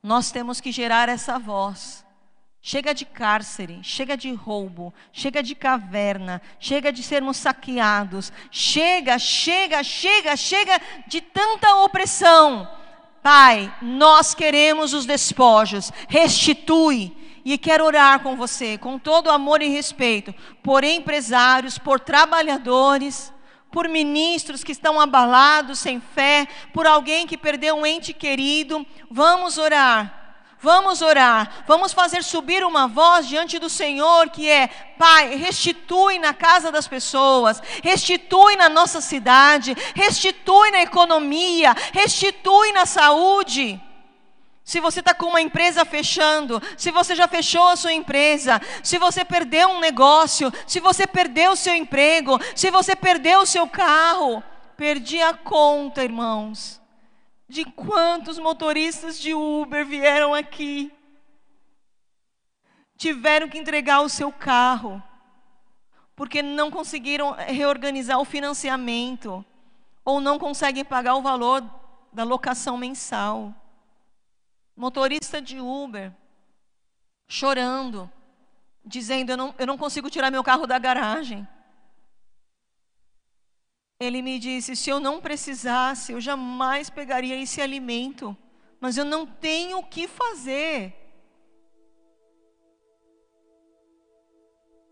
Nós 0.02 0.30
temos 0.30 0.60
que 0.60 0.70
gerar 0.70 1.08
essa 1.08 1.38
voz 1.38 2.03
Chega 2.66 2.94
de 2.94 3.04
cárcere, 3.04 3.80
chega 3.82 4.16
de 4.16 4.32
roubo, 4.32 4.94
chega 5.12 5.42
de 5.42 5.54
caverna, 5.54 6.40
chega 6.58 6.90
de 6.90 7.02
sermos 7.02 7.36
saqueados, 7.36 8.32
chega, 8.50 9.18
chega, 9.18 9.84
chega, 9.84 10.34
chega 10.34 10.80
de 11.06 11.20
tanta 11.20 11.74
opressão. 11.82 12.66
Pai, 13.22 13.70
nós 13.82 14.34
queremos 14.34 14.94
os 14.94 15.04
despojos, 15.04 15.92
restitui. 16.08 17.14
E 17.44 17.58
quero 17.58 17.84
orar 17.84 18.20
com 18.20 18.34
você, 18.34 18.78
com 18.78 18.98
todo 18.98 19.30
amor 19.30 19.60
e 19.60 19.68
respeito, 19.68 20.34
por 20.62 20.84
empresários, 20.84 21.76
por 21.76 22.00
trabalhadores, 22.00 23.30
por 23.70 23.90
ministros 23.90 24.64
que 24.64 24.72
estão 24.72 24.98
abalados, 24.98 25.80
sem 25.80 26.00
fé, 26.00 26.48
por 26.72 26.86
alguém 26.86 27.26
que 27.26 27.36
perdeu 27.36 27.76
um 27.76 27.84
ente 27.84 28.14
querido. 28.14 28.86
Vamos 29.10 29.58
orar. 29.58 30.23
Vamos 30.64 31.02
orar, 31.02 31.62
vamos 31.66 31.92
fazer 31.92 32.24
subir 32.24 32.64
uma 32.64 32.88
voz 32.88 33.28
diante 33.28 33.58
do 33.58 33.68
Senhor 33.68 34.30
que 34.30 34.48
é: 34.48 34.68
Pai, 34.98 35.36
restitui 35.36 36.18
na 36.18 36.32
casa 36.32 36.72
das 36.72 36.88
pessoas, 36.88 37.62
restitui 37.82 38.56
na 38.56 38.70
nossa 38.70 39.02
cidade, 39.02 39.76
restitui 39.94 40.70
na 40.70 40.80
economia, 40.80 41.76
restitui 41.92 42.72
na 42.72 42.86
saúde. 42.86 43.78
Se 44.64 44.80
você 44.80 45.00
está 45.00 45.12
com 45.12 45.26
uma 45.26 45.42
empresa 45.42 45.84
fechando, 45.84 46.62
se 46.78 46.90
você 46.90 47.14
já 47.14 47.28
fechou 47.28 47.68
a 47.68 47.76
sua 47.76 47.92
empresa, 47.92 48.58
se 48.82 48.96
você 48.96 49.22
perdeu 49.22 49.68
um 49.68 49.80
negócio, 49.80 50.50
se 50.66 50.80
você 50.80 51.06
perdeu 51.06 51.52
o 51.52 51.56
seu 51.56 51.74
emprego, 51.74 52.40
se 52.56 52.70
você 52.70 52.96
perdeu 52.96 53.40
o 53.40 53.46
seu 53.46 53.68
carro, 53.68 54.42
perdi 54.78 55.20
a 55.20 55.34
conta, 55.34 56.02
irmãos, 56.02 56.80
de 57.54 57.64
quantos 57.64 58.36
motoristas 58.36 59.16
de 59.16 59.32
Uber 59.32 59.86
vieram 59.86 60.34
aqui, 60.34 60.92
tiveram 62.96 63.48
que 63.48 63.56
entregar 63.56 64.00
o 64.00 64.08
seu 64.08 64.32
carro, 64.32 65.00
porque 66.16 66.42
não 66.42 66.68
conseguiram 66.68 67.30
reorganizar 67.30 68.18
o 68.18 68.24
financiamento, 68.24 69.44
ou 70.04 70.20
não 70.20 70.36
conseguem 70.36 70.84
pagar 70.84 71.14
o 71.14 71.22
valor 71.22 71.62
da 72.12 72.24
locação 72.24 72.76
mensal 72.76 73.54
motorista 74.76 75.40
de 75.40 75.60
Uber, 75.60 76.12
chorando, 77.28 78.10
dizendo: 78.84 79.30
eu 79.30 79.36
não, 79.36 79.54
eu 79.56 79.66
não 79.68 79.78
consigo 79.78 80.10
tirar 80.10 80.32
meu 80.32 80.42
carro 80.42 80.66
da 80.66 80.76
garagem. 80.76 81.46
Ele 84.04 84.20
me 84.22 84.38
disse: 84.38 84.76
se 84.76 84.90
eu 84.90 85.00
não 85.00 85.20
precisasse, 85.20 86.12
eu 86.12 86.20
jamais 86.20 86.90
pegaria 86.90 87.40
esse 87.40 87.60
alimento, 87.60 88.36
mas 88.80 88.96
eu 88.96 89.04
não 89.04 89.26
tenho 89.26 89.78
o 89.78 89.84
que 89.84 90.06
fazer. 90.06 90.94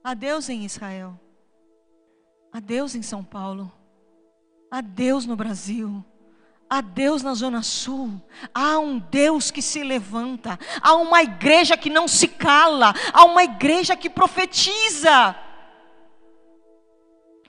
Adeus 0.03 0.49
em 0.49 0.65
Israel, 0.65 1.19
adeus 2.53 2.95
em 2.95 3.03
São 3.03 3.23
Paulo, 3.23 3.71
adeus 4.71 5.27
no 5.27 5.37
Brasil. 5.37 6.05
Há 6.69 6.81
Deus 6.81 7.23
na 7.23 7.35
Zona 7.35 7.63
Sul, 7.63 8.19
há 8.55 8.79
um 8.79 8.99
Deus 8.99 9.51
que 9.51 9.61
se 9.61 9.85
levanta, 9.85 10.59
há 10.81 10.95
uma 10.95 11.23
igreja 11.23 11.77
que 11.77 11.91
não 11.91 12.09
se 12.09 12.27
cala, 12.27 12.95
há 13.13 13.27
uma 13.27 13.45
igreja 13.45 13.95
que 13.95 14.09
profetiza. 14.09 15.37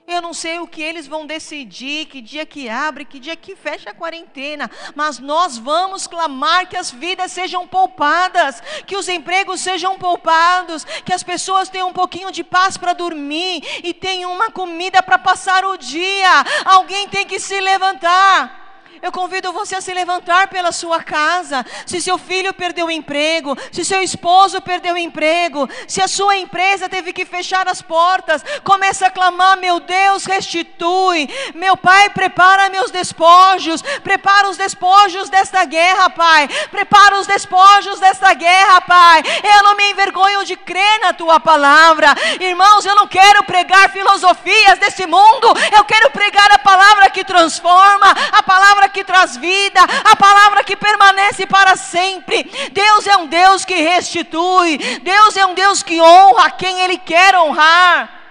Eu 0.06 0.22
não 0.22 0.34
sei 0.34 0.60
o 0.60 0.68
que 0.68 0.82
eles 0.82 1.08
vão 1.08 1.26
decidir, 1.26 2.08
que 2.08 2.22
dia 2.22 2.45
que 2.45 2.70
abre, 2.70 3.06
que 3.06 3.20
dia 3.20 3.38
que 3.38 3.56
fecha 3.56 3.89
a 3.89 3.93
quarentena, 3.93 4.70
mas 4.93 5.18
nós 5.18 5.58
vamos 5.58 6.08
clamar 6.08 6.68
que 6.68 6.76
as 6.76 6.91
vidas 6.91 7.32
sejam 7.32 7.66
poupadas, 7.66 8.62
que 8.86 8.97
os 8.97 9.08
empregos 9.08 9.62
sejam 9.62 9.97
poupados, 9.97 10.84
que 11.06 11.14
as 11.14 11.24
pessoas 11.24 11.70
tenham 11.70 11.88
um 11.88 11.93
pouquinho 11.93 12.32
de 12.32 12.43
paz 12.43 12.76
para 12.76 12.91
dormir 12.91 13.64
e 13.82 13.93
tenham 13.93 14.34
uma 14.34 14.51
comida 14.51 15.01
para 15.01 15.18
passar 15.18 15.64
o 15.64 15.78
dia. 15.78 16.43
Alguém 16.66 17.08
tem 17.08 17.26
que 17.26 17.39
se 17.39 17.60
levantar. 17.62 18.62
Eu 19.01 19.11
convido 19.11 19.51
você 19.51 19.75
a 19.75 19.81
se 19.81 19.93
levantar 19.93 20.47
pela 20.47 20.71
sua 20.71 21.03
casa. 21.03 21.65
Se 21.85 22.01
seu 22.01 22.17
filho 22.17 22.53
perdeu 22.53 22.87
o 22.87 22.91
emprego, 22.91 23.57
se 23.71 23.83
seu 23.83 24.01
esposo 24.01 24.61
perdeu 24.61 24.95
o 24.95 24.97
emprego, 24.97 25.69
se 25.87 26.01
a 26.01 26.07
sua 26.07 26.37
empresa 26.37 26.87
teve 26.87 27.11
que 27.11 27.25
fechar 27.25 27.67
as 27.67 27.81
portas, 27.81 28.43
começa 28.63 29.07
a 29.07 29.11
clamar: 29.11 29.57
Meu 29.57 29.79
Deus, 29.79 30.25
restitui. 30.25 31.29
Meu 31.55 31.75
Pai, 31.75 32.09
prepara 32.11 32.69
meus 32.69 32.91
despojos. 32.91 33.81
Prepara 34.03 34.49
os 34.49 34.57
despojos 34.57 35.29
desta 35.29 35.65
guerra, 35.65 36.09
Pai. 36.09 36.47
Prepara 36.71 37.19
os 37.19 37.27
despojos 37.27 37.99
desta 37.99 38.33
guerra, 38.33 38.81
Pai. 38.81 39.23
Eu 39.43 39.63
não 39.63 39.75
me 39.75 39.91
envergonho 39.91 40.45
de 40.45 40.55
crer 40.55 40.99
na 41.01 41.13
tua 41.13 41.39
palavra. 41.39 42.15
Irmãos, 42.39 42.85
eu 42.85 42.95
não 42.95 43.07
quero 43.07 43.43
pregar 43.43 43.89
filosofias 43.91 44.79
desse 44.79 45.05
mundo. 45.05 45.47
Eu 45.75 45.83
quero 45.83 46.09
pregar 46.11 46.51
a 46.51 46.59
palavra 46.59 47.09
que 47.09 47.23
transforma, 47.23 48.13
a 48.31 48.43
palavra 48.43 48.89
que 48.93 49.03
traz 49.03 49.35
vida, 49.35 49.81
a 49.81 50.15
palavra 50.15 50.63
que 50.63 50.77
permanece 50.77 51.45
para 51.45 51.75
sempre. 51.75 52.43
Deus 52.71 53.07
é 53.07 53.17
um 53.17 53.27
Deus 53.27 53.65
que 53.65 53.75
restitui, 53.75 54.77
Deus 55.01 55.35
é 55.35 55.45
um 55.45 55.53
Deus 55.53 55.83
que 55.83 55.99
honra 55.99 56.51
quem 56.51 56.79
Ele 56.81 56.97
quer 56.97 57.35
honrar 57.35 58.22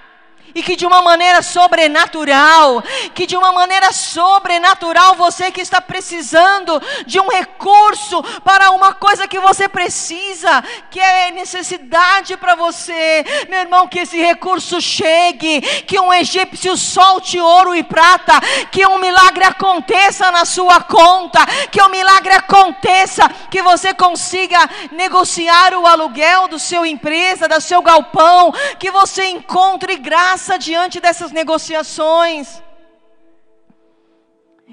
e 0.55 0.62
que 0.62 0.76
de 0.76 0.86
uma 0.86 1.03
maneira 1.03 1.42
sobrenatural, 1.42 2.82
que 3.14 3.26
de 3.26 3.36
uma 3.36 3.53
maneira 3.53 3.92
sobrenatural 3.92 5.14
você 5.14 5.50
que 5.50 5.61
está 5.61 5.80
precisando 5.80 6.80
de 7.07 7.18
um 7.20 7.28
recurso 7.28 8.22
para 8.44 8.70
uma 8.70 8.92
coisa 8.94 9.26
que 9.26 9.38
você 9.40 9.68
precisa, 9.68 10.62
que 10.90 11.00
é 11.00 11.30
necessidade 11.30 12.36
para 12.36 12.55
você, 12.55 13.24
meu 13.48 13.61
irmão, 13.61 13.88
que 13.88 14.00
esse 14.00 14.20
recurso 14.20 14.80
chegue, 14.80 15.61
que 15.82 15.98
um 15.98 16.12
egípcio 16.12 16.76
solte 16.76 17.38
ouro 17.38 17.74
e 17.74 17.82
prata, 17.82 18.40
que 18.70 18.86
um 18.86 18.98
milagre 18.98 19.44
aconteça 19.44 20.30
na 20.30 20.44
sua 20.44 20.80
conta, 20.80 21.44
que 21.70 21.82
um 21.82 21.88
milagre 21.88 22.32
aconteça, 22.34 23.28
que 23.50 23.62
você 23.62 23.94
consiga 23.94 24.59
negociar 24.90 25.74
o 25.74 25.86
aluguel 25.86 26.48
do 26.48 26.59
seu 26.59 26.84
empresa, 26.84 27.48
do 27.48 27.61
seu 27.61 27.80
galpão, 27.82 28.53
que 28.78 28.90
você 28.90 29.26
encontre 29.26 29.96
graça 29.96 30.41
graça 30.43 30.59
diante 30.59 30.99
dessas 30.99 31.30
negociações. 31.30 32.61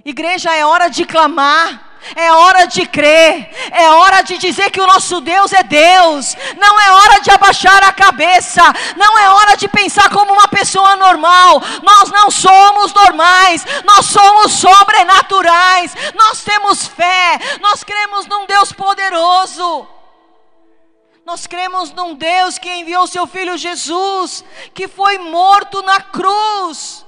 Igreja, 0.04 0.52
é 0.56 0.66
hora 0.66 0.90
de 0.90 1.06
clamar. 1.06 1.86
É 2.16 2.32
hora 2.32 2.66
de 2.66 2.88
crer, 2.88 3.50
é 3.72 3.90
hora 3.90 4.22
de 4.22 4.38
dizer 4.38 4.72
que 4.72 4.80
o 4.80 4.88
nosso 4.88 5.20
Deus 5.20 5.52
é 5.52 5.62
Deus. 5.64 6.34
Não 6.58 6.80
é 6.80 6.92
hora 6.94 7.20
de 7.20 7.30
abaixar 7.30 7.84
a 7.84 7.92
cabeça, 7.92 8.64
não 8.96 9.20
é 9.20 9.30
hora 9.30 9.58
de 9.58 9.68
pensar 9.68 10.10
como 10.10 10.32
uma 10.32 10.48
pessoa 10.48 10.96
normal. 10.96 11.62
Nós 11.84 12.10
não 12.10 12.32
somos 12.32 12.94
normais, 12.94 13.66
nós 13.84 14.06
somos 14.06 14.54
sobrenaturais. 14.54 15.94
Nós 16.16 16.42
temos 16.42 16.88
fé, 16.88 17.38
nós 17.60 17.84
cremos 17.84 18.26
num 18.28 18.46
Deus 18.46 18.72
poderoso. 18.72 19.99
Nós 21.30 21.46
cremos 21.46 21.92
num 21.92 22.16
Deus 22.16 22.58
que 22.58 22.68
enviou 22.68 23.06
seu 23.06 23.28
filho 23.28 23.56
Jesus, 23.56 24.44
que 24.74 24.88
foi 24.88 25.20
morto 25.20 25.80
na 25.84 26.02
cruz, 26.02 27.06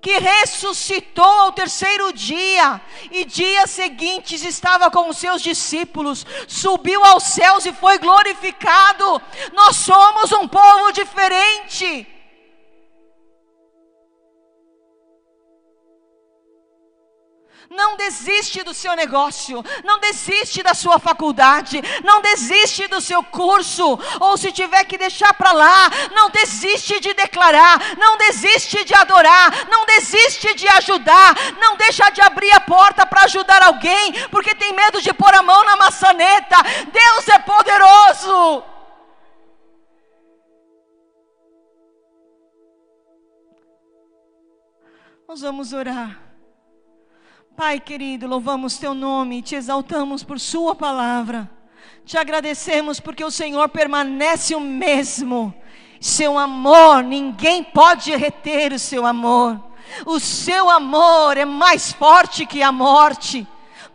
que 0.00 0.18
ressuscitou 0.18 1.24
ao 1.24 1.52
terceiro 1.52 2.12
dia, 2.12 2.80
e 3.12 3.24
dias 3.24 3.70
seguintes 3.70 4.42
estava 4.42 4.90
com 4.90 5.08
os 5.08 5.18
seus 5.18 5.40
discípulos, 5.40 6.26
subiu 6.48 7.04
aos 7.04 7.22
céus 7.22 7.64
e 7.64 7.72
foi 7.72 7.96
glorificado. 7.96 9.22
Nós 9.52 9.76
somos 9.76 10.32
um 10.32 10.48
povo 10.48 10.90
diferente. 10.90 12.04
Não 17.74 17.96
desiste 17.96 18.62
do 18.62 18.74
seu 18.74 18.94
negócio, 18.94 19.64
não 19.82 19.98
desiste 19.98 20.62
da 20.62 20.74
sua 20.74 20.98
faculdade, 20.98 21.80
não 22.04 22.20
desiste 22.20 22.86
do 22.86 23.00
seu 23.00 23.22
curso, 23.24 23.98
ou 24.20 24.36
se 24.36 24.52
tiver 24.52 24.84
que 24.84 24.98
deixar 24.98 25.32
para 25.32 25.52
lá, 25.52 25.88
não 26.14 26.28
desiste 26.28 27.00
de 27.00 27.14
declarar, 27.14 27.96
não 27.96 28.18
desiste 28.18 28.84
de 28.84 28.94
adorar, 28.94 29.66
não 29.70 29.86
desiste 29.86 30.52
de 30.54 30.68
ajudar, 30.68 31.34
não 31.58 31.74
deixa 31.78 32.10
de 32.10 32.20
abrir 32.20 32.52
a 32.52 32.60
porta 32.60 33.06
para 33.06 33.24
ajudar 33.24 33.62
alguém, 33.62 34.28
porque 34.28 34.54
tem 34.54 34.74
medo 34.74 35.00
de 35.00 35.14
pôr 35.14 35.34
a 35.34 35.42
mão 35.42 35.64
na 35.64 35.76
maçaneta. 35.76 36.56
Deus 36.92 37.28
é 37.28 37.38
poderoso. 37.38 38.64
Nós 45.26 45.40
vamos 45.40 45.72
orar. 45.72 46.31
Pai 47.56 47.78
querido, 47.78 48.26
louvamos 48.26 48.78
teu 48.78 48.94
nome, 48.94 49.42
te 49.42 49.54
exaltamos 49.54 50.24
por 50.24 50.40
Sua 50.40 50.74
palavra, 50.74 51.50
te 52.02 52.16
agradecemos 52.16 52.98
porque 52.98 53.22
o 53.22 53.30
Senhor 53.30 53.68
permanece 53.68 54.54
o 54.54 54.60
mesmo, 54.60 55.54
seu 56.00 56.38
amor, 56.38 57.02
ninguém 57.04 57.62
pode 57.62 58.16
reter 58.16 58.72
o 58.72 58.78
seu 58.78 59.04
amor, 59.04 59.62
o 60.06 60.18
seu 60.18 60.70
amor 60.70 61.36
é 61.36 61.44
mais 61.44 61.92
forte 61.92 62.46
que 62.46 62.62
a 62.62 62.72
morte. 62.72 63.46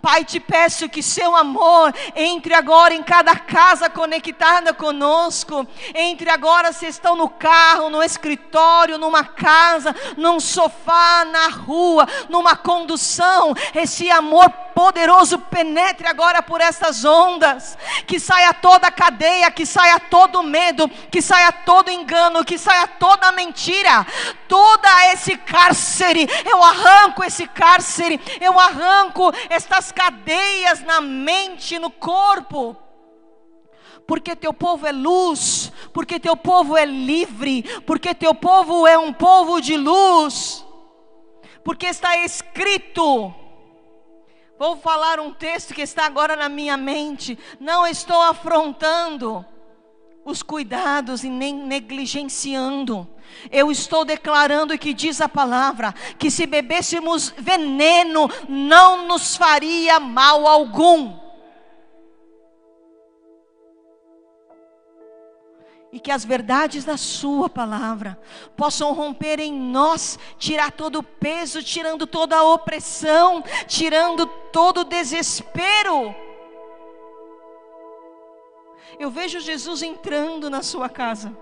Pai, 0.08 0.24
te 0.24 0.39
peço 0.39 0.88
que 0.88 1.03
seu 1.03 1.36
amor 1.36 1.93
entre 2.16 2.53
agora 2.53 2.93
em 2.93 3.03
cada 3.03 3.36
casa 3.36 3.89
conectada 3.89 4.74
conosco. 4.74 5.68
Entre 5.93 6.30
agora 6.30 6.72
se 6.72 6.86
estão 6.86 7.18
no 7.18 7.28
carro, 7.28 7.89
no 7.89 8.01
escritório, 8.01 8.97
numa 8.97 9.26
casa, 9.26 9.93
num 10.16 10.39
sofá, 10.39 11.26
na 11.26 11.49
rua, 11.49 12.08
numa 12.30 12.55
condução. 12.55 13.53
Esse 13.76 14.10
amor 14.10 14.49
poderoso 14.78 15.39
penetre 15.39 16.08
agora 16.08 16.43
por 16.43 16.62
estas 16.62 17.03
ondas, 17.03 17.76
que 18.05 18.20
saia 18.20 18.53
toda 18.53 18.88
a 18.88 18.91
cadeia, 18.91 19.49
que 19.49 19.66
saia 19.66 19.99
todo 19.99 20.43
medo, 20.43 20.88
que 21.12 21.20
saia 21.20 21.51
todo 21.51 21.89
engano, 21.89 22.45
que 22.45 22.60
saia 22.60 22.86
toda 22.86 23.32
mentira, 23.32 24.05
todo 24.47 24.88
esse 25.12 25.36
cárcere. 25.36 26.30
Eu 26.45 26.64
arranco 26.64 27.24
esse 27.24 27.47
cárcere, 27.47 28.22
eu 28.39 28.60
arranco 28.60 29.34
estas 29.49 29.91
cadeias 29.98 30.84
na 30.84 31.02
mente, 31.02 31.80
no 31.80 31.89
corpo 31.89 32.78
porque 34.06 34.38
teu 34.38 34.54
povo 34.54 34.88
é 34.88 34.91
luz, 34.93 35.70
porque 35.91 36.18
teu 36.18 36.38
povo 36.38 36.78
é 36.78 36.86
livre, 36.86 37.64
porque 37.86 38.16
teu 38.16 38.34
povo 38.34 38.88
é 38.88 38.98
um 38.98 39.12
povo 39.12 39.60
de 39.60 39.76
luz, 39.76 40.66
porque 41.62 41.88
está 41.88 42.16
escrito. 42.24 43.36
Vou 44.58 44.78
falar 44.78 45.20
um 45.20 45.34
texto 45.34 45.74
que 45.74 45.82
está 45.82 46.06
agora 46.06 46.38
na 46.38 46.48
minha 46.48 46.78
mente. 46.78 47.38
Não 47.60 47.86
estou 47.86 48.20
afrontando 48.22 49.45
os 50.24 50.41
cuidados 50.41 51.26
e 51.26 51.30
nem 51.30 51.54
negligenciando. 51.54 53.08
Eu 53.51 53.71
estou 53.71 54.03
declarando 54.03 54.78
que 54.78 54.93
diz 54.93 55.21
a 55.21 55.30
palavra 55.30 55.93
que 56.17 56.30
se 56.30 56.45
bebêssemos 56.45 57.34
veneno 57.38 58.30
não 58.47 59.07
nos 59.07 59.36
faria 59.36 59.99
mal 59.99 60.47
algum. 60.47 61.28
e 65.89 65.99
que 65.99 66.11
as 66.11 66.25
verdades 66.25 66.84
da 66.84 66.97
Sua 66.97 67.49
palavra 67.49 68.19
possam 68.55 68.93
romper 68.93 69.39
em 69.39 69.53
nós, 69.53 70.19
tirar 70.38 70.71
todo 70.71 70.99
o 70.99 71.03
peso, 71.03 71.63
tirando 71.63 72.05
toda 72.05 72.36
a 72.36 72.43
opressão, 72.43 73.43
tirando 73.65 74.28
todo 74.51 74.82
o 74.82 74.84
desespero. 74.84 76.13
Eu 78.99 79.09
vejo 79.09 79.39
Jesus 79.39 79.82
entrando 79.82 80.49
na 80.49 80.61
sua 80.61 80.89
casa 80.89 81.36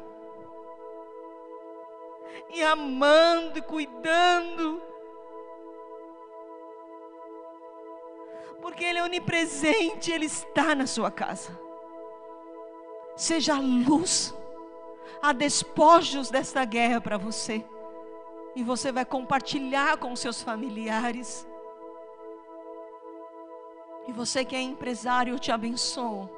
e 2.49 2.63
amando, 2.63 3.61
cuidando, 3.63 4.81
porque 8.61 8.83
Ele 8.83 8.99
é 8.99 9.03
onipresente, 9.03 10.11
Ele 10.11 10.25
está 10.25 10.73
na 10.73 10.87
sua 10.87 11.11
casa 11.11 11.65
seja 13.15 13.57
luz. 13.57 14.35
Há 15.21 15.31
despojos 15.31 16.29
desta 16.29 16.65
guerra 16.65 16.99
para 16.99 17.17
você. 17.17 17.65
E 18.55 18.63
você 18.63 18.91
vai 18.91 19.05
compartilhar 19.05 19.97
com 19.97 20.15
seus 20.15 20.41
familiares. 20.41 21.47
E 24.07 24.11
você 24.11 24.45
que 24.45 24.55
é 24.55 24.61
empresário, 24.61 25.33
eu 25.33 25.39
te 25.39 25.51
abençoo. 25.51 26.29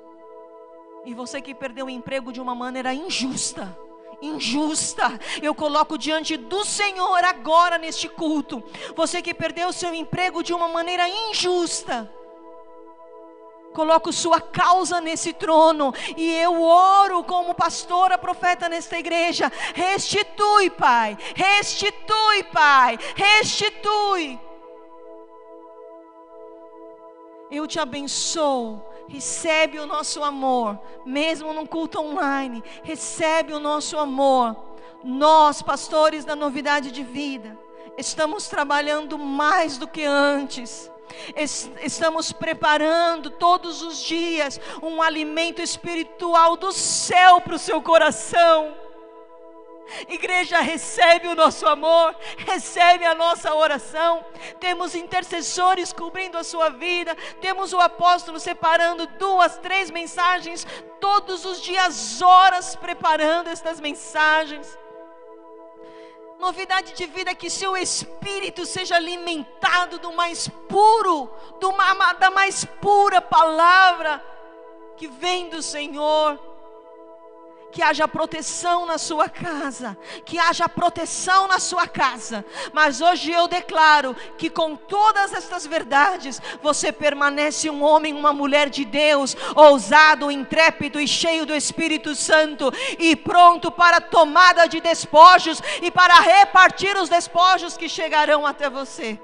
E 1.05 1.13
você 1.13 1.41
que 1.41 1.53
perdeu 1.53 1.87
o 1.87 1.89
emprego 1.89 2.31
de 2.31 2.41
uma 2.41 2.55
maneira 2.55 2.93
injusta, 2.93 3.77
injusta, 4.21 5.19
eu 5.41 5.53
coloco 5.53 5.97
diante 5.97 6.37
do 6.37 6.63
Senhor 6.63 7.23
agora 7.23 7.77
neste 7.77 8.07
culto. 8.07 8.63
Você 8.95 9.21
que 9.21 9.33
perdeu 9.33 9.71
seu 9.71 9.93
emprego 9.93 10.43
de 10.43 10.53
uma 10.53 10.67
maneira 10.67 11.07
injusta, 11.07 12.11
coloco 13.73 14.11
sua 14.11 14.41
causa 14.41 14.99
nesse 14.99 15.33
trono 15.33 15.93
e 16.15 16.33
eu 16.33 16.63
oro 16.63 17.23
como 17.23 17.53
pastora, 17.53 18.17
profeta 18.17 18.67
nesta 18.67 18.97
igreja. 18.97 19.51
Restitui, 19.75 20.71
Pai, 20.71 21.15
restitui, 21.35 22.43
Pai, 22.51 22.97
restitui. 23.15 24.39
Eu 27.51 27.67
te 27.67 27.79
abençoo. 27.79 28.81
Recebe 29.07 29.79
o 29.79 29.85
nosso 29.85 30.23
amor, 30.23 30.79
mesmo 31.05 31.53
no 31.53 31.67
culto 31.67 31.99
online. 31.99 32.63
Recebe 32.83 33.53
o 33.53 33.59
nosso 33.59 33.97
amor. 33.97 34.55
Nós, 35.03 35.61
pastores 35.61 36.25
da 36.25 36.35
novidade 36.35 36.91
de 36.91 37.03
vida, 37.03 37.57
estamos 37.97 38.47
trabalhando 38.47 39.17
mais 39.17 39.77
do 39.77 39.87
que 39.87 40.03
antes 40.03 40.91
Estamos 41.81 42.31
preparando 42.31 43.29
todos 43.29 43.81
os 43.81 44.03
dias 44.03 44.59
um 44.81 45.01
alimento 45.01 45.61
espiritual 45.61 46.57
do 46.57 46.71
céu 46.71 47.41
para 47.41 47.55
o 47.55 47.59
seu 47.59 47.81
coração. 47.81 48.73
Igreja, 50.07 50.59
recebe 50.59 51.27
o 51.27 51.35
nosso 51.35 51.67
amor, 51.67 52.15
recebe 52.37 53.05
a 53.05 53.15
nossa 53.15 53.53
oração. 53.53 54.25
Temos 54.59 54.95
intercessores 54.95 55.93
cobrindo 55.93 56.37
a 56.37 56.43
sua 56.43 56.69
vida. 56.69 57.15
Temos 57.41 57.73
o 57.73 57.79
apóstolo 57.79 58.39
separando 58.39 59.07
duas, 59.07 59.57
três 59.57 59.89
mensagens 59.89 60.65
todos 60.99 61.45
os 61.45 61.61
dias, 61.61 62.21
horas 62.21 62.75
preparando 62.75 63.49
estas 63.49 63.79
mensagens 63.79 64.77
novidade 66.39 66.93
de 66.93 67.05
vida, 67.07 67.33
que 67.33 67.49
seu 67.49 67.75
espírito 67.75 68.65
seja 68.65 68.95
alimentado 68.95 69.97
do 69.99 70.13
mais 70.13 70.47
puro, 70.69 71.29
do, 71.59 71.73
da 72.19 72.29
mais 72.29 72.63
pura 72.63 73.21
palavra 73.21 74.23
que 74.95 75.07
vem 75.07 75.49
do 75.49 75.61
Senhor 75.61 76.39
que 77.71 77.81
haja 77.81 78.07
proteção 78.07 78.85
na 78.85 78.97
sua 78.97 79.29
casa, 79.29 79.97
que 80.25 80.39
haja 80.39 80.67
proteção 80.69 81.47
na 81.47 81.59
sua 81.59 81.87
casa. 81.87 82.45
Mas 82.73 83.01
hoje 83.01 83.31
eu 83.31 83.47
declaro 83.47 84.15
que 84.37 84.49
com 84.49 84.75
todas 84.75 85.33
estas 85.33 85.65
verdades, 85.65 86.41
você 86.61 86.91
permanece 86.91 87.69
um 87.69 87.83
homem, 87.83 88.13
uma 88.13 88.33
mulher 88.33 88.69
de 88.69 88.85
Deus, 88.85 89.35
ousado, 89.55 90.31
intrépido 90.31 90.99
e 90.99 91.07
cheio 91.07 91.45
do 91.45 91.53
Espírito 91.53 92.15
Santo 92.15 92.71
e 92.97 93.15
pronto 93.15 93.71
para 93.71 93.97
a 93.97 94.01
tomada 94.01 94.67
de 94.67 94.79
despojos 94.79 95.61
e 95.81 95.91
para 95.91 96.19
repartir 96.19 96.95
os 96.97 97.09
despojos 97.09 97.77
que 97.77 97.89
chegarão 97.89 98.45
até 98.45 98.69
você. 98.69 99.19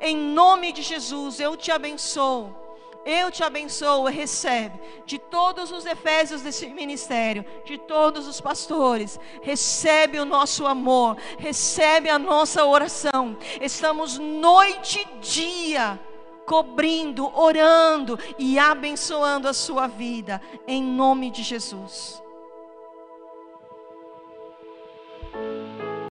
Em 0.00 0.16
nome 0.16 0.72
de 0.72 0.82
Jesus, 0.82 1.38
eu 1.38 1.56
te 1.56 1.70
abençoo 1.70 2.61
eu 3.04 3.30
te 3.30 3.42
abençoo, 3.42 4.06
recebe 4.06 4.78
de 5.04 5.18
todos 5.18 5.70
os 5.70 5.84
efésios 5.86 6.42
desse 6.42 6.66
ministério, 6.66 7.44
de 7.64 7.78
todos 7.78 8.26
os 8.26 8.40
pastores, 8.40 9.18
recebe 9.42 10.18
o 10.18 10.24
nosso 10.24 10.66
amor, 10.66 11.16
recebe 11.38 12.08
a 12.08 12.18
nossa 12.18 12.64
oração. 12.64 13.36
Estamos 13.60 14.18
noite 14.18 15.00
e 15.00 15.18
dia 15.18 15.98
cobrindo, 16.44 17.30
orando 17.38 18.18
e 18.38 18.58
abençoando 18.58 19.48
a 19.48 19.52
sua 19.52 19.86
vida, 19.86 20.40
em 20.66 20.82
nome 20.82 21.30
de 21.30 21.42
Jesus. 21.42 22.22